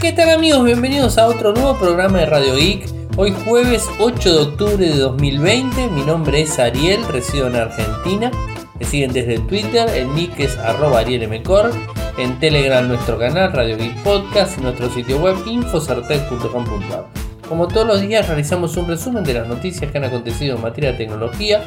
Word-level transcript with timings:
¿Qué 0.00 0.12
tal 0.12 0.30
amigos? 0.30 0.64
Bienvenidos 0.64 1.18
a 1.18 1.26
otro 1.26 1.52
nuevo 1.52 1.76
programa 1.76 2.18
de 2.18 2.26
Radio 2.26 2.54
Geek. 2.54 2.88
Hoy 3.16 3.34
jueves 3.44 3.84
8 3.98 4.32
de 4.32 4.38
octubre 4.42 4.76
de 4.76 4.96
2020. 4.96 5.88
Mi 5.88 6.02
nombre 6.02 6.42
es 6.42 6.56
Ariel, 6.60 7.04
resido 7.08 7.48
en 7.48 7.56
Argentina. 7.56 8.30
Me 8.78 8.86
siguen 8.86 9.12
desde 9.12 9.40
Twitter, 9.40 9.88
el 9.88 10.14
nick 10.14 10.38
es 10.38 10.56
arroba 10.56 11.00
arielmcor. 11.00 11.72
En 12.16 12.38
Telegram 12.38 12.86
nuestro 12.86 13.18
canal 13.18 13.52
Radio 13.52 13.76
Geek 13.76 14.00
Podcast, 14.04 14.58
nuestro 14.58 14.88
sitio 14.88 15.18
web 15.18 15.34
infocertec.com.ar. 15.44 17.06
Como 17.48 17.66
todos 17.66 17.86
los 17.88 18.00
días 18.00 18.28
realizamos 18.28 18.76
un 18.76 18.86
resumen 18.86 19.24
de 19.24 19.34
las 19.34 19.48
noticias 19.48 19.90
que 19.90 19.98
han 19.98 20.04
acontecido 20.04 20.54
en 20.54 20.62
materia 20.62 20.92
de 20.92 20.98
tecnología 20.98 21.60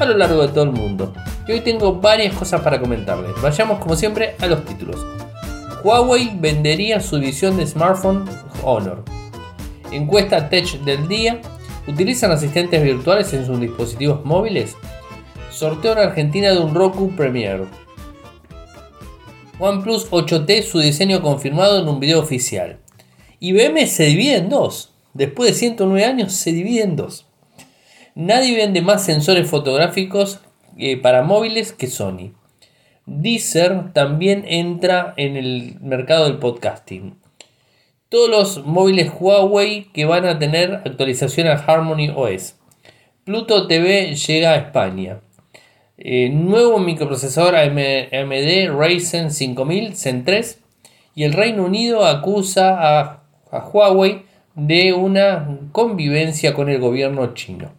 a 0.00 0.06
lo 0.06 0.16
largo 0.16 0.40
de 0.40 0.48
todo 0.48 0.64
el 0.64 0.72
mundo. 0.72 1.12
Y 1.46 1.52
hoy 1.52 1.60
tengo 1.60 2.00
varias 2.00 2.34
cosas 2.34 2.62
para 2.62 2.80
comentarles. 2.80 3.32
Vayamos 3.42 3.78
como 3.78 3.94
siempre 3.94 4.36
a 4.40 4.46
los 4.46 4.64
títulos. 4.64 5.04
Huawei 5.84 6.30
vendería 6.40 6.98
su 6.98 7.18
división 7.18 7.58
de 7.58 7.66
smartphone 7.66 8.24
Honor. 8.62 9.04
Encuesta 9.92 10.48
Tech 10.48 10.80
del 10.80 11.06
día. 11.08 11.42
¿Utilizan 11.86 12.30
asistentes 12.30 12.82
virtuales 12.82 13.34
en 13.34 13.44
sus 13.44 13.60
dispositivos 13.60 14.24
móviles? 14.24 14.78
Sorteo 15.50 15.92
en 15.92 15.98
Argentina 15.98 16.52
de 16.52 16.58
un 16.58 16.74
Roku 16.74 17.14
Premier. 17.14 17.66
OnePlus 19.58 20.10
8T 20.10 20.62
su 20.62 20.78
diseño 20.78 21.20
confirmado 21.20 21.82
en 21.82 21.86
un 21.86 22.00
video 22.00 22.20
oficial. 22.20 22.78
IBM 23.40 23.86
se 23.86 24.04
divide 24.04 24.36
en 24.36 24.48
dos. 24.48 24.94
Después 25.12 25.50
de 25.50 25.54
109 25.54 26.06
años 26.06 26.32
se 26.32 26.52
divide 26.52 26.82
en 26.82 26.96
dos. 26.96 27.26
Nadie 28.14 28.56
vende 28.56 28.80
más 28.80 29.04
sensores 29.04 29.50
fotográficos 29.50 30.40
eh, 30.78 30.96
para 30.96 31.22
móviles 31.22 31.74
que 31.74 31.88
Sony. 31.88 32.32
Deezer 33.06 33.92
también 33.92 34.44
entra 34.48 35.12
en 35.16 35.36
el 35.36 35.76
mercado 35.80 36.24
del 36.24 36.38
podcasting. 36.38 37.16
Todos 38.08 38.30
los 38.30 38.66
móviles 38.66 39.12
Huawei 39.18 39.84
que 39.92 40.06
van 40.06 40.24
a 40.24 40.38
tener 40.38 40.74
actualización 40.74 41.48
a 41.48 41.54
Harmony 41.54 42.10
OS. 42.14 42.56
Pluto 43.24 43.66
TV 43.66 44.14
llega 44.14 44.52
a 44.52 44.56
España. 44.56 45.20
Eh, 45.98 46.30
nuevo 46.30 46.78
microprocesador 46.78 47.54
AMD 47.56 48.70
Ryzen 48.78 49.30
5000 49.30 49.96
Zen 49.96 50.24
3. 50.24 50.60
Y 51.14 51.24
el 51.24 51.34
Reino 51.34 51.64
Unido 51.64 52.06
acusa 52.06 52.78
a, 52.78 53.22
a 53.50 53.58
Huawei 53.68 54.22
de 54.54 54.92
una 54.94 55.58
convivencia 55.72 56.54
con 56.54 56.70
el 56.70 56.80
gobierno 56.80 57.34
chino. 57.34 57.72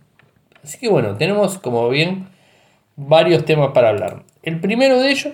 Así 0.63 0.77
que 0.77 0.87
bueno, 0.87 1.15
tenemos 1.15 1.57
como 1.57 1.89
bien 1.89 2.27
varios 2.95 3.45
temas 3.45 3.71
para 3.73 3.89
hablar. 3.89 4.23
El 4.45 4.59
primero 4.59 4.99
de 4.99 5.09
ellos, 5.09 5.33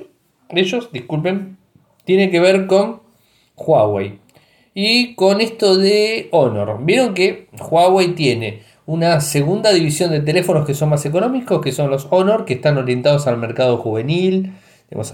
ellos, 0.50 0.90
disculpen, 0.94 1.58
tiene 2.06 2.31
que 2.31 2.40
ver 2.40 2.66
con 2.66 3.02
Huawei 3.58 4.20
y 4.73 5.16
con 5.16 5.42
esto 5.42 5.78
de 5.78 6.30
Honor. 6.31 6.80
Vieron 6.86 7.14
que 7.14 7.50
Huawei 7.59 8.16
tiene 8.16 8.62
una 8.86 9.20
segunda 9.20 9.73
división 9.73 10.12
de 10.12 10.22
teléfonos 10.22 10.66
que 10.66 10.73
son 10.73 10.90
más 10.90 11.06
económicos, 11.06 11.62
que 11.62 11.73
son 11.73 11.90
los 11.90 12.08
Honor, 12.09 12.45
que 12.45 12.53
están 12.53 12.78
orientados 12.78 13.28
al 13.28 13.36
mercado 13.36 13.78
juvenil, 13.78 14.53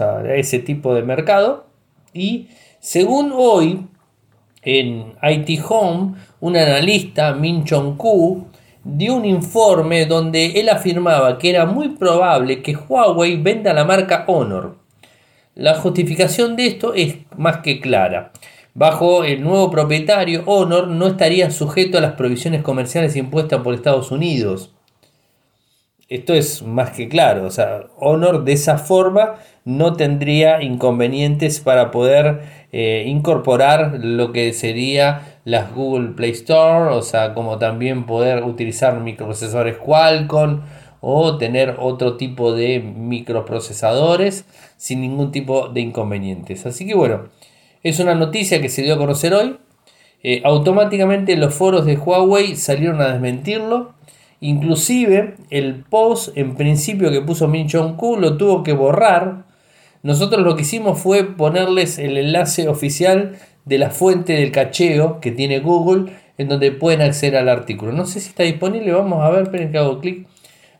a 0.00 0.22
ese 0.34 0.60
tipo 0.60 0.94
de 0.94 1.02
mercado. 1.02 1.66
Y 2.14 2.50
según 2.78 3.32
hoy, 3.34 3.84
en 4.62 5.14
IT 5.22 5.60
Home, 5.68 6.14
un 6.38 6.56
analista, 6.56 7.34
Min 7.34 7.64
Chong 7.64 7.96
Ku, 7.96 8.46
dio 8.88 9.14
un 9.14 9.26
informe 9.26 10.06
donde 10.06 10.60
él 10.60 10.68
afirmaba 10.70 11.38
que 11.38 11.50
era 11.50 11.66
muy 11.66 11.90
probable 11.90 12.62
que 12.62 12.74
Huawei 12.74 13.36
venda 13.36 13.74
la 13.74 13.84
marca 13.84 14.24
Honor. 14.26 14.78
La 15.54 15.74
justificación 15.74 16.56
de 16.56 16.66
esto 16.66 16.94
es 16.94 17.16
más 17.36 17.58
que 17.58 17.80
clara. 17.80 18.32
Bajo 18.74 19.24
el 19.24 19.42
nuevo 19.42 19.70
propietario, 19.70 20.42
Honor 20.46 20.88
no 20.88 21.08
estaría 21.08 21.50
sujeto 21.50 21.98
a 21.98 22.00
las 22.00 22.12
provisiones 22.12 22.62
comerciales 22.62 23.16
impuestas 23.16 23.60
por 23.60 23.74
Estados 23.74 24.10
Unidos. 24.10 24.72
Esto 26.08 26.32
es 26.32 26.62
más 26.62 26.92
que 26.92 27.08
claro, 27.08 27.44
o 27.44 27.50
sea, 27.50 27.82
Honor 27.98 28.44
de 28.44 28.52
esa 28.52 28.78
forma 28.78 29.34
no 29.66 29.92
tendría 29.92 30.62
inconvenientes 30.62 31.60
para 31.60 31.90
poder 31.90 32.40
eh, 32.72 33.04
incorporar 33.06 33.98
lo 34.00 34.32
que 34.32 34.54
sería 34.54 35.37
las 35.48 35.74
Google 35.74 36.10
Play 36.10 36.32
Store, 36.32 36.94
o 36.94 37.00
sea, 37.00 37.32
como 37.32 37.56
también 37.58 38.04
poder 38.04 38.44
utilizar 38.44 39.00
microprocesores 39.00 39.78
Qualcomm 39.78 40.60
o 41.00 41.38
tener 41.38 41.76
otro 41.78 42.18
tipo 42.18 42.52
de 42.52 42.80
microprocesadores 42.80 44.44
sin 44.76 45.00
ningún 45.00 45.32
tipo 45.32 45.68
de 45.68 45.80
inconvenientes. 45.80 46.66
Así 46.66 46.86
que 46.86 46.94
bueno, 46.94 47.28
es 47.82 47.98
una 47.98 48.14
noticia 48.14 48.60
que 48.60 48.68
se 48.68 48.82
dio 48.82 48.94
a 48.94 48.98
conocer 48.98 49.32
hoy. 49.32 49.56
Eh, 50.22 50.42
automáticamente 50.44 51.34
los 51.38 51.54
foros 51.54 51.86
de 51.86 51.96
Huawei 51.96 52.54
salieron 52.54 53.00
a 53.00 53.12
desmentirlo. 53.12 53.94
Inclusive 54.40 55.36
el 55.48 55.82
post 55.88 56.36
en 56.36 56.56
principio 56.56 57.10
que 57.10 57.22
puso 57.22 57.48
Min 57.48 57.70
Jong 57.70 57.96
Ku 57.96 58.18
lo 58.18 58.36
tuvo 58.36 58.62
que 58.62 58.74
borrar. 58.74 59.46
Nosotros 60.02 60.42
lo 60.42 60.56
que 60.56 60.62
hicimos 60.62 61.00
fue 61.00 61.24
ponerles 61.24 61.98
el 61.98 62.18
enlace 62.18 62.68
oficial 62.68 63.38
de 63.68 63.78
la 63.78 63.90
fuente 63.90 64.32
del 64.34 64.50
cacheo 64.50 65.20
que 65.20 65.30
tiene 65.30 65.60
Google 65.60 66.12
en 66.38 66.48
donde 66.48 66.72
pueden 66.72 67.02
acceder 67.02 67.36
al 67.36 67.48
artículo. 67.48 67.92
No 67.92 68.06
sé 68.06 68.20
si 68.20 68.30
está 68.30 68.44
disponible, 68.44 68.92
vamos 68.92 69.22
a 69.22 69.30
ver, 69.30 69.42
esperen 69.44 69.70
que 69.70 69.78
hago 69.78 70.00
clic 70.00 70.26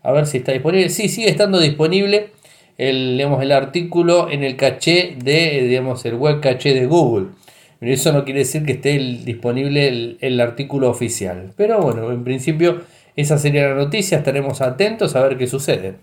a 0.02 0.12
ver 0.12 0.26
si 0.26 0.38
está 0.38 0.52
disponible. 0.52 0.88
Sí, 0.88 1.08
sigue 1.08 1.28
estando 1.28 1.60
disponible 1.60 2.30
el, 2.78 3.20
el 3.20 3.52
artículo 3.52 4.30
en 4.30 4.44
el 4.44 4.56
caché 4.56 5.16
de 5.22 5.62
digamos, 5.64 6.04
el 6.04 6.14
web 6.14 6.40
caché 6.40 6.74
de 6.74 6.86
Google. 6.86 7.28
Pero 7.80 7.92
eso 7.92 8.12
no 8.12 8.24
quiere 8.24 8.40
decir 8.40 8.64
que 8.64 8.72
esté 8.72 8.98
disponible 8.98 9.86
el, 9.88 10.18
el, 10.20 10.40
artículo 10.40 10.90
oficial. 10.90 11.52
Pero 11.56 11.80
bueno, 11.80 12.10
en 12.10 12.24
principio 12.24 12.82
esa 13.14 13.38
sería 13.38 13.68
la 13.68 13.74
noticia, 13.74 14.18
estaremos 14.18 14.60
atentos 14.60 15.14
a 15.14 15.22
ver 15.22 15.36
qué 15.36 15.46
sucede. 15.46 15.96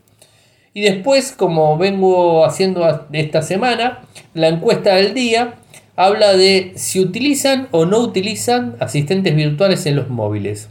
Y 0.73 0.81
después, 0.81 1.31
como 1.31 1.77
vengo 1.77 2.45
haciendo 2.45 3.07
esta 3.13 3.41
semana, 3.41 4.01
la 4.33 4.49
encuesta 4.49 4.95
del 4.95 5.13
día 5.13 5.55
habla 5.95 6.35
de 6.35 6.73
si 6.75 6.99
utilizan 6.99 7.67
o 7.71 7.85
no 7.85 7.99
utilizan 7.99 8.75
asistentes 8.79 9.35
virtuales 9.35 9.85
en 9.85 9.95
los 9.95 10.09
móviles. 10.09 10.69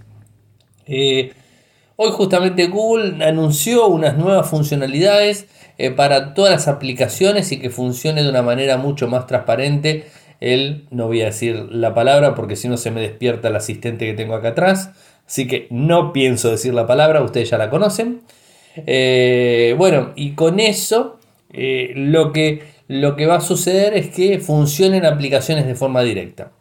Eh, 0.87 1.33
hoy 1.97 2.11
justamente 2.13 2.67
Google 2.67 3.25
anunció 3.25 3.87
unas 3.87 4.17
nuevas 4.19 4.49
funcionalidades 4.49 5.47
eh, 5.79 5.91
para 5.91 6.35
todas 6.35 6.53
las 6.53 6.69
aplicaciones 6.69 7.53
y 7.53 7.59
que 7.59 7.71
funcione 7.71 8.23
de 8.23 8.29
una 8.29 8.43
manera 8.43 8.77
mucho 8.77 9.09
más 9.09 9.27
transparente. 9.27 10.07
El, 10.41 10.87
no 10.91 11.07
voy 11.07 11.23
a 11.23 11.27
decir 11.27 11.69
la 11.71 11.95
palabra 11.95 12.35
porque 12.35 12.57
si 12.57 12.69
no 12.69 12.77
se 12.77 12.91
me 12.91 13.01
despierta 13.01 13.49
el 13.49 13.57
asistente 13.57 14.05
que 14.05 14.15
tengo 14.15 14.35
acá 14.35 14.49
atrás. 14.49 14.91
Así 15.27 15.47
que 15.47 15.69
no 15.71 16.13
pienso 16.13 16.51
decir 16.51 16.75
la 16.75 16.87
palabra, 16.87 17.23
ustedes 17.23 17.49
ya 17.49 17.57
la 17.57 17.71
conocen. 17.71 18.21
Eh, 18.87 19.75
bueno, 19.79 20.13
y 20.17 20.33
con 20.33 20.61
eso 20.61 21.19
lo 21.57 22.33
que 22.33 22.74
lo 22.89 23.17
que 23.17 23.27
va 23.27 23.37
a 23.37 23.41
suceder 23.41 23.95
es 23.95 24.11
que 24.11 24.39
funcionen 24.39 25.07
aplicaciones 25.07 25.67
de 25.67 25.75
forma 25.75 26.03
directa. 26.03 26.53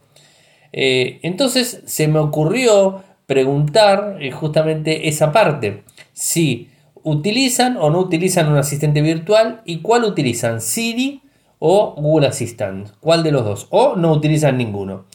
Eh, 0.72 1.20
entonces 1.22 1.84
se 1.86 2.08
me 2.08 2.20
ocurrió 2.20 3.04
preguntar 3.26 4.18
eh, 4.20 4.32
justamente 4.32 5.08
esa 5.08 5.32
parte. 5.32 5.84
Si 6.14 6.70
utilizan 7.04 7.78
o 7.78 7.90
no 7.90 8.00
utilizan 8.00 8.52
un 8.52 8.58
asistente 8.58 9.02
virtual 9.02 9.62
y 9.66 9.80
cuál 9.80 10.04
utilizan, 10.06 10.62
Siri 10.62 11.22
o 11.60 11.96
Google 11.96 12.28
Assistant. 12.28 12.90
¿Cuál 13.00 13.24
de 13.24 13.32
los 13.32 13.46
dos? 13.46 13.68
O 13.70 13.96
no 13.96 14.12
utilizan 14.12 14.58
ninguno. 14.58 15.06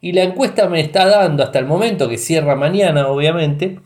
Y 0.00 0.12
la 0.12 0.22
encuesta 0.22 0.68
me 0.68 0.80
está 0.80 1.06
dando 1.08 1.42
hasta 1.42 1.58
el 1.58 1.66
momento, 1.66 2.08
que 2.08 2.18
cierra 2.18 2.54
mañana 2.54 3.08
obviamente, 3.08 3.80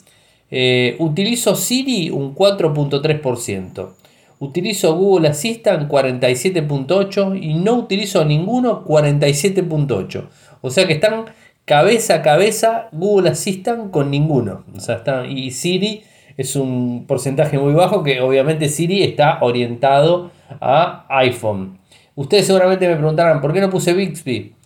eh, 0.50 0.96
utilizo 0.98 1.54
Siri 1.54 2.10
un 2.10 2.34
4.3%. 2.34 3.94
Utilizo 4.42 4.96
Google 4.96 5.28
Assistant 5.28 5.88
47.8 5.88 7.40
y 7.40 7.54
no 7.54 7.74
utilizo 7.74 8.24
ninguno 8.24 8.84
47.8. 8.84 10.24
O 10.62 10.68
sea 10.68 10.84
que 10.88 10.94
están 10.94 11.26
cabeza 11.64 12.16
a 12.16 12.22
cabeza 12.22 12.88
Google 12.90 13.30
Assistant 13.30 13.92
con 13.92 14.10
ninguno. 14.10 14.64
O 14.74 14.80
sea, 14.80 14.96
está, 14.96 15.26
y 15.26 15.52
Siri 15.52 16.02
es 16.36 16.56
un 16.56 17.04
porcentaje 17.06 17.56
muy 17.56 17.72
bajo 17.72 18.02
que 18.02 18.20
obviamente 18.20 18.68
Siri 18.68 19.04
está 19.04 19.38
orientado 19.42 20.32
a 20.60 21.06
iPhone. 21.08 21.78
Ustedes 22.16 22.48
seguramente 22.48 22.88
me 22.88 22.96
preguntarán, 22.96 23.40
¿por 23.40 23.52
qué 23.52 23.60
no 23.60 23.70
puse 23.70 23.92
Bixby? 23.92 24.56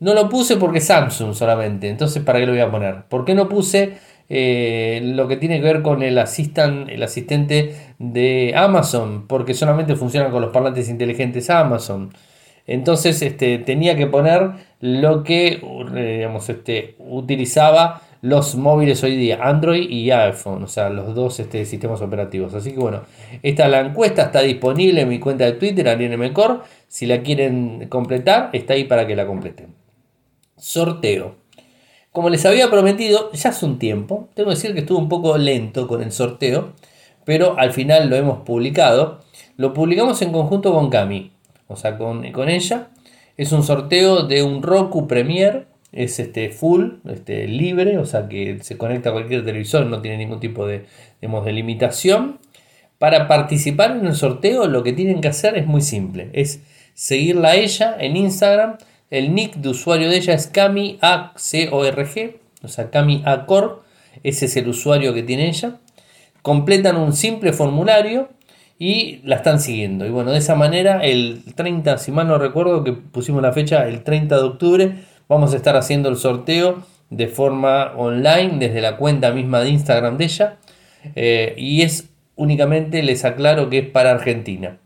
No 0.00 0.14
lo 0.14 0.30
puse 0.30 0.56
porque 0.56 0.80
Samsung 0.80 1.34
solamente. 1.34 1.90
Entonces, 1.90 2.22
¿para 2.22 2.38
qué 2.38 2.46
lo 2.46 2.52
voy 2.52 2.62
a 2.62 2.70
poner? 2.70 3.02
¿Por 3.10 3.26
qué 3.26 3.34
no 3.34 3.46
puse 3.46 3.98
eh, 4.28 5.00
lo 5.02 5.26
que 5.26 5.36
tiene 5.36 5.58
que 5.60 5.64
ver 5.64 5.82
con 5.82 6.02
el, 6.02 6.18
el 6.18 7.02
asistente 7.02 7.74
de 7.98 8.54
Amazon, 8.56 9.26
porque 9.26 9.54
solamente 9.54 9.96
funciona 9.96 10.30
con 10.30 10.42
los 10.42 10.52
parlantes 10.52 10.88
inteligentes 10.88 11.50
Amazon. 11.50 12.10
Entonces 12.66 13.22
este, 13.22 13.58
tenía 13.58 13.96
que 13.96 14.06
poner 14.06 14.50
lo 14.80 15.24
que 15.24 15.60
eh, 15.94 16.16
digamos, 16.18 16.48
este, 16.50 16.96
utilizaba 16.98 18.02
los 18.20 18.56
móviles 18.56 19.02
hoy 19.04 19.16
día, 19.16 19.38
Android 19.40 19.88
y 19.88 20.10
iPhone, 20.10 20.64
o 20.64 20.66
sea, 20.66 20.90
los 20.90 21.14
dos 21.14 21.40
este, 21.40 21.64
sistemas 21.64 22.02
operativos. 22.02 22.52
Así 22.52 22.72
que 22.72 22.78
bueno, 22.78 23.02
esta 23.42 23.68
la 23.68 23.80
encuesta 23.80 24.24
está 24.24 24.42
disponible 24.42 25.02
en 25.02 25.08
mi 25.08 25.18
cuenta 25.18 25.44
de 25.44 25.52
Twitter, 25.52 25.88
AlienMCore. 25.88 26.60
Si 26.88 27.06
la 27.06 27.22
quieren 27.22 27.88
completar, 27.88 28.50
está 28.52 28.74
ahí 28.74 28.84
para 28.84 29.06
que 29.06 29.16
la 29.16 29.26
completen. 29.26 29.74
Sorteo. 30.56 31.47
Como 32.18 32.30
les 32.30 32.44
había 32.46 32.68
prometido, 32.68 33.30
ya 33.30 33.50
hace 33.50 33.64
un 33.64 33.78
tiempo, 33.78 34.28
tengo 34.34 34.48
que 34.48 34.56
decir 34.56 34.74
que 34.74 34.80
estuvo 34.80 34.98
un 34.98 35.08
poco 35.08 35.38
lento 35.38 35.86
con 35.86 36.02
el 36.02 36.10
sorteo, 36.10 36.72
pero 37.24 37.56
al 37.56 37.72
final 37.72 38.10
lo 38.10 38.16
hemos 38.16 38.40
publicado. 38.40 39.20
Lo 39.56 39.72
publicamos 39.72 40.20
en 40.22 40.32
conjunto 40.32 40.72
con 40.72 40.90
Cami, 40.90 41.30
o 41.68 41.76
sea, 41.76 41.96
con, 41.96 42.32
con 42.32 42.48
ella. 42.48 42.88
Es 43.36 43.52
un 43.52 43.62
sorteo 43.62 44.24
de 44.24 44.42
un 44.42 44.64
Roku 44.64 45.06
Premier, 45.06 45.68
es 45.92 46.18
este 46.18 46.50
full, 46.50 46.94
este, 47.08 47.46
libre, 47.46 47.98
o 47.98 48.04
sea 48.04 48.28
que 48.28 48.58
se 48.62 48.76
conecta 48.76 49.10
a 49.10 49.12
cualquier 49.12 49.44
televisor, 49.44 49.86
no 49.86 50.02
tiene 50.02 50.18
ningún 50.18 50.40
tipo 50.40 50.66
de, 50.66 50.86
de 51.20 51.52
limitación. 51.52 52.40
Para 52.98 53.28
participar 53.28 53.92
en 53.92 54.04
el 54.04 54.16
sorteo 54.16 54.66
lo 54.66 54.82
que 54.82 54.92
tienen 54.92 55.20
que 55.20 55.28
hacer 55.28 55.56
es 55.56 55.68
muy 55.68 55.82
simple, 55.82 56.30
es 56.32 56.64
seguirla 56.94 57.50
a 57.50 57.54
ella 57.54 57.96
en 58.00 58.16
Instagram 58.16 58.78
el 59.10 59.34
nick 59.34 59.56
de 59.56 59.70
usuario 59.70 60.10
de 60.10 60.16
ella 60.16 60.34
es 60.34 60.46
Cami 60.46 60.98
A-C-O-R-G, 61.00 62.36
o 62.62 62.68
sea, 62.68 62.90
Cami 62.90 63.22
Acor, 63.24 63.82
ese 64.22 64.46
es 64.46 64.56
el 64.56 64.68
usuario 64.68 65.14
que 65.14 65.22
tiene 65.22 65.48
ella. 65.48 65.76
Completan 66.42 66.96
un 66.96 67.12
simple 67.12 67.52
formulario 67.52 68.28
y 68.78 69.20
la 69.24 69.36
están 69.36 69.60
siguiendo. 69.60 70.06
Y 70.06 70.10
bueno, 70.10 70.30
de 70.30 70.38
esa 70.38 70.54
manera, 70.54 71.00
el 71.02 71.42
30, 71.54 71.98
si 71.98 72.12
mal 72.12 72.28
no 72.28 72.38
recuerdo, 72.38 72.84
que 72.84 72.92
pusimos 72.92 73.42
la 73.42 73.52
fecha, 73.52 73.86
el 73.86 74.02
30 74.02 74.36
de 74.36 74.42
octubre, 74.42 74.94
vamos 75.28 75.52
a 75.52 75.56
estar 75.56 75.76
haciendo 75.76 76.08
el 76.08 76.16
sorteo 76.16 76.84
de 77.10 77.28
forma 77.28 77.92
online 77.96 78.58
desde 78.58 78.80
la 78.80 78.96
cuenta 78.96 79.32
misma 79.32 79.60
de 79.60 79.70
Instagram 79.70 80.16
de 80.16 80.24
ella. 80.24 80.56
Eh, 81.14 81.54
y 81.56 81.82
es 81.82 82.08
únicamente, 82.36 83.02
les 83.02 83.24
aclaro 83.24 83.68
que 83.70 83.78
es 83.78 83.88
para 83.88 84.10
Argentina. 84.10 84.78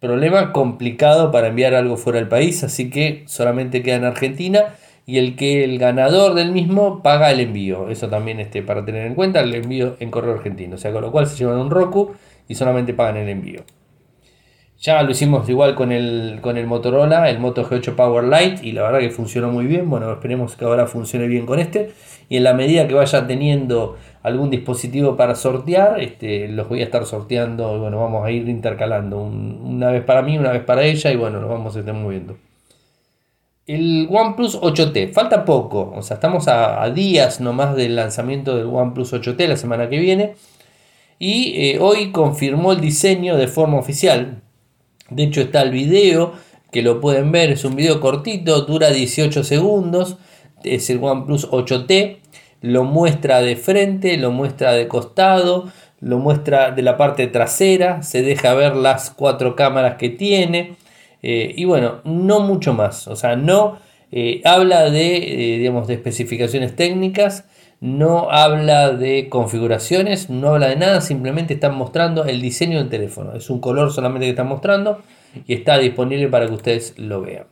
Problema 0.00 0.52
complicado 0.52 1.30
para 1.30 1.48
enviar 1.48 1.74
algo 1.74 1.96
fuera 1.96 2.18
del 2.18 2.28
país, 2.28 2.62
así 2.62 2.90
que 2.90 3.24
solamente 3.26 3.82
queda 3.82 3.96
en 3.96 4.04
Argentina 4.04 4.74
y 5.06 5.18
el 5.18 5.36
que 5.36 5.64
el 5.64 5.78
ganador 5.78 6.34
del 6.34 6.52
mismo 6.52 7.02
paga 7.02 7.30
el 7.30 7.40
envío. 7.40 7.88
Eso 7.88 8.08
también 8.08 8.40
este, 8.40 8.62
para 8.62 8.84
tener 8.84 9.06
en 9.06 9.14
cuenta, 9.14 9.40
el 9.40 9.54
envío 9.54 9.96
en 10.00 10.10
correo 10.10 10.34
argentino. 10.34 10.74
O 10.74 10.78
sea, 10.78 10.92
con 10.92 11.00
lo 11.02 11.12
cual 11.12 11.26
se 11.26 11.36
llevan 11.36 11.58
un 11.58 11.70
Roku 11.70 12.12
y 12.48 12.56
solamente 12.56 12.92
pagan 12.92 13.16
el 13.16 13.28
envío. 13.28 13.62
Ya 14.78 15.02
lo 15.02 15.10
hicimos 15.10 15.48
igual 15.48 15.74
con 15.74 15.90
el, 15.90 16.40
con 16.42 16.58
el 16.58 16.66
Motorola, 16.66 17.30
el 17.30 17.38
Moto 17.38 17.64
G8 17.64 17.94
Power 17.94 18.24
Lite, 18.24 18.66
y 18.66 18.72
la 18.72 18.82
verdad 18.82 18.98
que 18.98 19.10
funcionó 19.10 19.50
muy 19.50 19.66
bien. 19.66 19.88
Bueno, 19.88 20.12
esperemos 20.12 20.56
que 20.56 20.66
ahora 20.66 20.86
funcione 20.86 21.28
bien 21.28 21.46
con 21.46 21.58
este. 21.58 21.92
Y 22.28 22.36
en 22.36 22.44
la 22.44 22.52
medida 22.52 22.86
que 22.86 22.94
vaya 22.94 23.26
teniendo 23.26 23.96
algún 24.26 24.50
dispositivo 24.50 25.16
para 25.16 25.36
sortear, 25.36 26.00
este, 26.00 26.48
los 26.48 26.68
voy 26.68 26.80
a 26.80 26.84
estar 26.84 27.06
sorteando 27.06 27.78
bueno, 27.78 28.00
vamos 28.00 28.26
a 28.26 28.32
ir 28.32 28.48
intercalando 28.48 29.20
una 29.20 29.92
vez 29.92 30.02
para 30.02 30.20
mí, 30.20 30.36
una 30.36 30.50
vez 30.50 30.64
para 30.64 30.82
ella 30.82 31.12
y 31.12 31.16
bueno, 31.16 31.40
nos 31.40 31.48
vamos 31.48 31.76
a 31.76 31.78
estar 31.78 31.94
moviendo. 31.94 32.36
El 33.68 34.08
OnePlus 34.10 34.60
8T, 34.60 35.12
falta 35.12 35.44
poco, 35.44 35.92
o 35.94 36.02
sea, 36.02 36.16
estamos 36.16 36.48
a, 36.48 36.90
días 36.90 37.40
nomás 37.40 37.76
del 37.76 37.94
lanzamiento 37.94 38.56
del 38.56 38.66
OnePlus 38.66 39.12
8T 39.12 39.46
la 39.46 39.56
semana 39.56 39.88
que 39.88 40.00
viene 40.00 40.34
y 41.20 41.52
eh, 41.54 41.78
hoy 41.80 42.10
confirmó 42.10 42.72
el 42.72 42.80
diseño 42.80 43.36
de 43.36 43.46
forma 43.46 43.78
oficial. 43.78 44.42
De 45.08 45.22
hecho 45.22 45.40
está 45.40 45.62
el 45.62 45.70
video 45.70 46.32
que 46.72 46.82
lo 46.82 47.00
pueden 47.00 47.30
ver, 47.30 47.50
es 47.50 47.64
un 47.64 47.76
video 47.76 48.00
cortito, 48.00 48.62
dura 48.62 48.90
18 48.90 49.44
segundos, 49.44 50.16
es 50.64 50.90
el 50.90 50.98
OnePlus 51.00 51.48
8T 51.48 52.25
lo 52.60 52.84
muestra 52.84 53.40
de 53.40 53.56
frente, 53.56 54.16
lo 54.16 54.30
muestra 54.30 54.72
de 54.72 54.88
costado, 54.88 55.70
lo 56.00 56.18
muestra 56.18 56.70
de 56.70 56.82
la 56.82 56.96
parte 56.96 57.26
trasera, 57.26 58.02
se 58.02 58.22
deja 58.22 58.54
ver 58.54 58.76
las 58.76 59.10
cuatro 59.10 59.56
cámaras 59.56 59.96
que 59.96 60.10
tiene 60.10 60.76
eh, 61.22 61.54
y 61.56 61.64
bueno, 61.64 62.00
no 62.04 62.40
mucho 62.40 62.74
más, 62.74 63.08
o 63.08 63.16
sea, 63.16 63.36
no 63.36 63.78
eh, 64.12 64.42
habla 64.44 64.90
de, 64.90 65.16
eh, 65.16 65.58
digamos, 65.58 65.88
de 65.88 65.94
especificaciones 65.94 66.76
técnicas, 66.76 67.44
no 67.80 68.30
habla 68.30 68.90
de 68.90 69.28
configuraciones, 69.28 70.30
no 70.30 70.50
habla 70.50 70.68
de 70.68 70.76
nada, 70.76 71.00
simplemente 71.00 71.54
están 71.54 71.74
mostrando 71.74 72.24
el 72.24 72.40
diseño 72.40 72.78
del 72.78 72.88
teléfono, 72.88 73.34
es 73.34 73.50
un 73.50 73.60
color 73.60 73.92
solamente 73.92 74.26
que 74.26 74.30
están 74.30 74.48
mostrando 74.48 75.02
y 75.46 75.54
está 75.54 75.78
disponible 75.78 76.28
para 76.28 76.46
que 76.46 76.54
ustedes 76.54 76.94
lo 76.96 77.22
vean. 77.22 77.46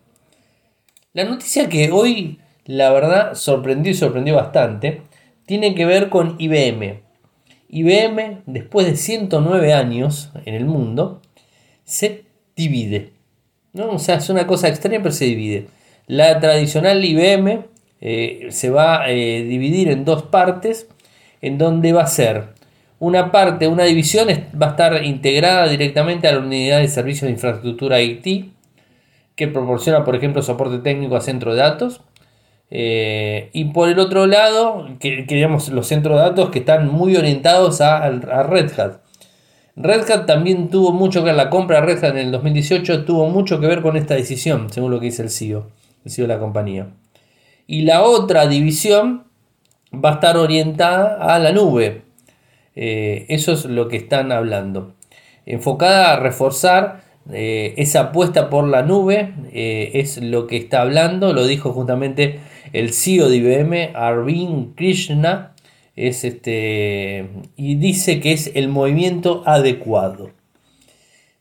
La 1.13 1.25
noticia 1.25 1.69
que 1.69 1.91
hoy 1.91 2.39
la 2.67 2.93
verdad 2.93 3.35
sorprendió 3.35 3.93
y 3.93 3.95
sorprendió 3.95 4.37
bastante, 4.37 5.03
tiene 5.47 5.75
que 5.75 5.85
ver 5.85 6.09
con 6.09 6.37
IBM. 6.39 7.03
IBM, 7.69 8.43
después 8.47 8.87
de 8.87 8.97
109 8.97 9.73
años 9.73 10.31
en 10.45 10.55
el 10.55 10.65
mundo, 10.65 11.21
se 11.85 12.25
divide. 12.57 13.13
¿no? 13.73 13.91
O 13.91 13.99
sea, 13.99 14.17
es 14.17 14.31
una 14.31 14.47
cosa 14.47 14.69
extraña, 14.69 14.99
pero 14.99 15.13
se 15.13 15.27
divide. 15.27 15.67
La 16.07 16.39
tradicional 16.41 17.05
IBM 17.05 17.65
eh, 18.01 18.47
se 18.51 18.71
va 18.71 19.03
a 19.03 19.11
eh, 19.11 19.43
dividir 19.43 19.89
en 19.89 20.05
dos 20.05 20.25
partes, 20.25 20.89
en 21.43 21.59
donde 21.59 21.93
va 21.93 22.03
a 22.03 22.07
ser 22.07 22.55
una 22.99 23.33
parte, 23.33 23.69
una 23.69 23.85
división 23.85 24.29
va 24.61 24.69
a 24.69 24.71
estar 24.71 25.05
integrada 25.05 25.69
directamente 25.69 26.29
a 26.29 26.33
la 26.33 26.39
unidad 26.39 26.79
de 26.79 26.89
servicios 26.89 27.23
de 27.23 27.33
infraestructura 27.33 28.01
IT, 28.01 28.53
que 29.35 29.49
proporciona, 29.49 30.05
por 30.05 30.15
ejemplo, 30.15 30.43
soporte 30.43 30.79
técnico 30.79 31.17
a 31.17 31.21
centro 31.21 31.53
de 31.53 31.61
datos 31.61 32.01
eh, 32.71 33.51
y 33.53 33.67
por 33.67 33.89
el 33.89 33.99
otro 33.99 34.27
lado, 34.27 34.89
que, 34.99 35.25
los 35.71 35.87
centros 35.87 36.17
de 36.17 36.23
datos 36.23 36.51
que 36.51 36.61
están 36.61 36.89
muy 36.89 37.17
orientados 37.17 37.81
a, 37.81 38.09
Red 38.09 38.79
Hat. 38.79 39.01
Red 39.77 40.11
Hat 40.11 40.27
también 40.27 40.71
tuvo 40.71 40.93
mucho 40.93 41.21
que 41.21 41.27
ver, 41.27 41.35
la 41.35 41.51
compra 41.51 41.81
de 41.81 41.87
Red 41.87 42.05
Hat 42.05 42.11
en 42.13 42.19
el 42.19 42.33
2018 42.33 43.05
tuvo 43.05 43.29
mucho 43.29 43.61
que 43.61 43.67
ver 43.67 43.83
con 43.83 43.97
esta 43.97 44.15
decisión, 44.15 44.73
según 44.73 44.91
lo 44.91 45.01
que 45.01 45.07
dice 45.07 45.23
el 45.23 45.31
CEO, 45.31 45.69
el 46.05 46.11
CEO 46.11 46.27
de 46.27 46.35
la 46.35 46.41
compañía. 46.41 46.89
Y 47.67 47.83
la 47.83 48.03
otra 48.03 48.47
división 48.47 49.25
va 49.93 50.11
a 50.11 50.15
estar 50.15 50.37
orientada 50.37 51.17
a 51.35 51.39
la 51.39 51.53
nube. 51.53 52.03
Eh, 52.77 53.27
eso 53.29 53.53
es 53.53 53.65
lo 53.67 53.89
que 53.89 53.97
están 53.97 54.33
hablando. 54.33 54.95
Enfocada 55.47 56.13
a 56.13 56.21
reforzar 56.21 57.03
eh, 57.33 57.75
esa 57.77 58.01
apuesta 58.01 58.51
por 58.51 58.67
la 58.67 58.83
nube, 58.83 59.33
es 59.53 60.21
lo 60.21 60.47
que 60.47 60.57
está 60.57 60.83
hablando, 60.83 61.33
lo 61.33 61.47
dijo 61.47 61.73
justamente 61.73 62.41
el 62.75 62.93
CEO 62.93 63.29
de 63.29 63.37
IBM, 63.37 63.91
Arvind 63.95 64.75
Krishna, 64.75 65.55
es 65.95 66.25
este, 66.25 67.29
y 67.57 67.77
dice 67.77 68.19
que 68.21 68.33
es 68.33 68.51
el 68.55 68.69
movimiento 68.69 69.45
adecuado. 69.47 70.33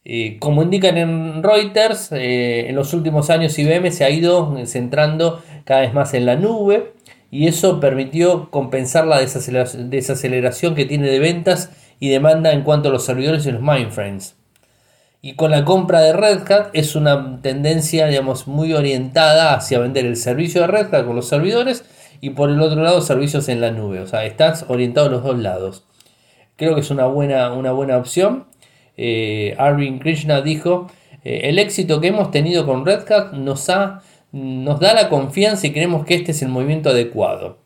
Eh, 0.06 0.38
como 0.40 0.62
indican 0.62 0.98
en 0.98 1.42
Reuters, 1.42 2.12
eh, 2.12 2.70
en 2.70 2.76
los 2.76 2.94
últimos 2.94 3.32
años 3.32 3.58
IBM 3.58 3.92
se 3.92 4.04
ha 4.04 4.12
ido 4.12 4.56
centrando 4.68 5.42
cada 5.64 5.82
vez 5.82 5.94
más 5.94 6.14
en 6.14 6.26
la 6.28 6.36
nube 6.36 6.94
y 7.32 7.48
eso 7.48 7.80
permitió 7.80 8.52
compensar 8.52 9.08
la 9.08 9.20
desaceleración 9.20 10.76
que 10.76 10.86
tiene 10.86 11.10
de 11.10 11.20
ventas 11.20 11.72
y 12.00 12.10
demanda 12.10 12.52
en 12.52 12.62
cuanto 12.62 12.90
a 12.90 12.92
los 12.92 13.06
servidores 13.06 13.46
y 13.48 13.52
los 13.52 13.62
mainframes. 13.62 14.36
Y 15.26 15.36
con 15.36 15.52
la 15.52 15.64
compra 15.64 16.02
de 16.02 16.12
Red 16.12 16.52
Hat 16.52 16.72
es 16.74 16.98
una 16.98 17.40
tendencia, 17.42 18.08
digamos, 18.08 18.46
muy 18.46 18.74
orientada 18.74 19.54
hacia 19.54 19.80
vender 19.80 20.06
el 20.06 20.18
servicio 20.18 20.60
de 20.60 20.68
Red 20.68 20.94
Hat 20.94 21.06
con 21.06 21.16
los 21.16 21.30
servidores 21.30 21.86
y 22.20 22.32
por 22.32 22.50
el 22.50 22.60
otro 22.60 22.84
lado 22.84 23.00
servicios 23.00 23.48
en 23.48 23.62
la 23.62 23.72
nube. 23.72 24.02
O 24.02 24.06
sea, 24.06 24.26
estás 24.26 24.66
orientado 24.68 25.08
a 25.08 25.12
los 25.12 25.24
dos 25.24 25.40
lados. 25.40 25.86
Creo 26.58 26.76
que 26.76 26.82
es 26.82 26.92
una 26.92 27.06
buena, 27.06 27.54
una 27.54 27.72
buena 27.72 27.98
opción. 27.98 28.48
Eh, 28.98 29.56
Arvind 29.58 30.02
Krishna 30.02 30.42
dijo, 30.42 30.88
eh, 31.24 31.40
el 31.46 31.58
éxito 31.58 32.02
que 32.02 32.08
hemos 32.08 32.30
tenido 32.30 32.66
con 32.66 32.86
Red 32.86 33.10
Hat 33.10 33.32
nos, 33.32 33.70
ha, 33.70 34.02
nos 34.34 34.82
da 34.82 34.94
la 34.94 35.08
confianza 35.08 35.68
y 35.68 35.72
creemos 35.72 36.06
que 36.06 36.16
este 36.16 36.34
es 36.34 36.42
el 36.42 36.50
movimiento 36.50 36.90
adecuado. 36.90 37.60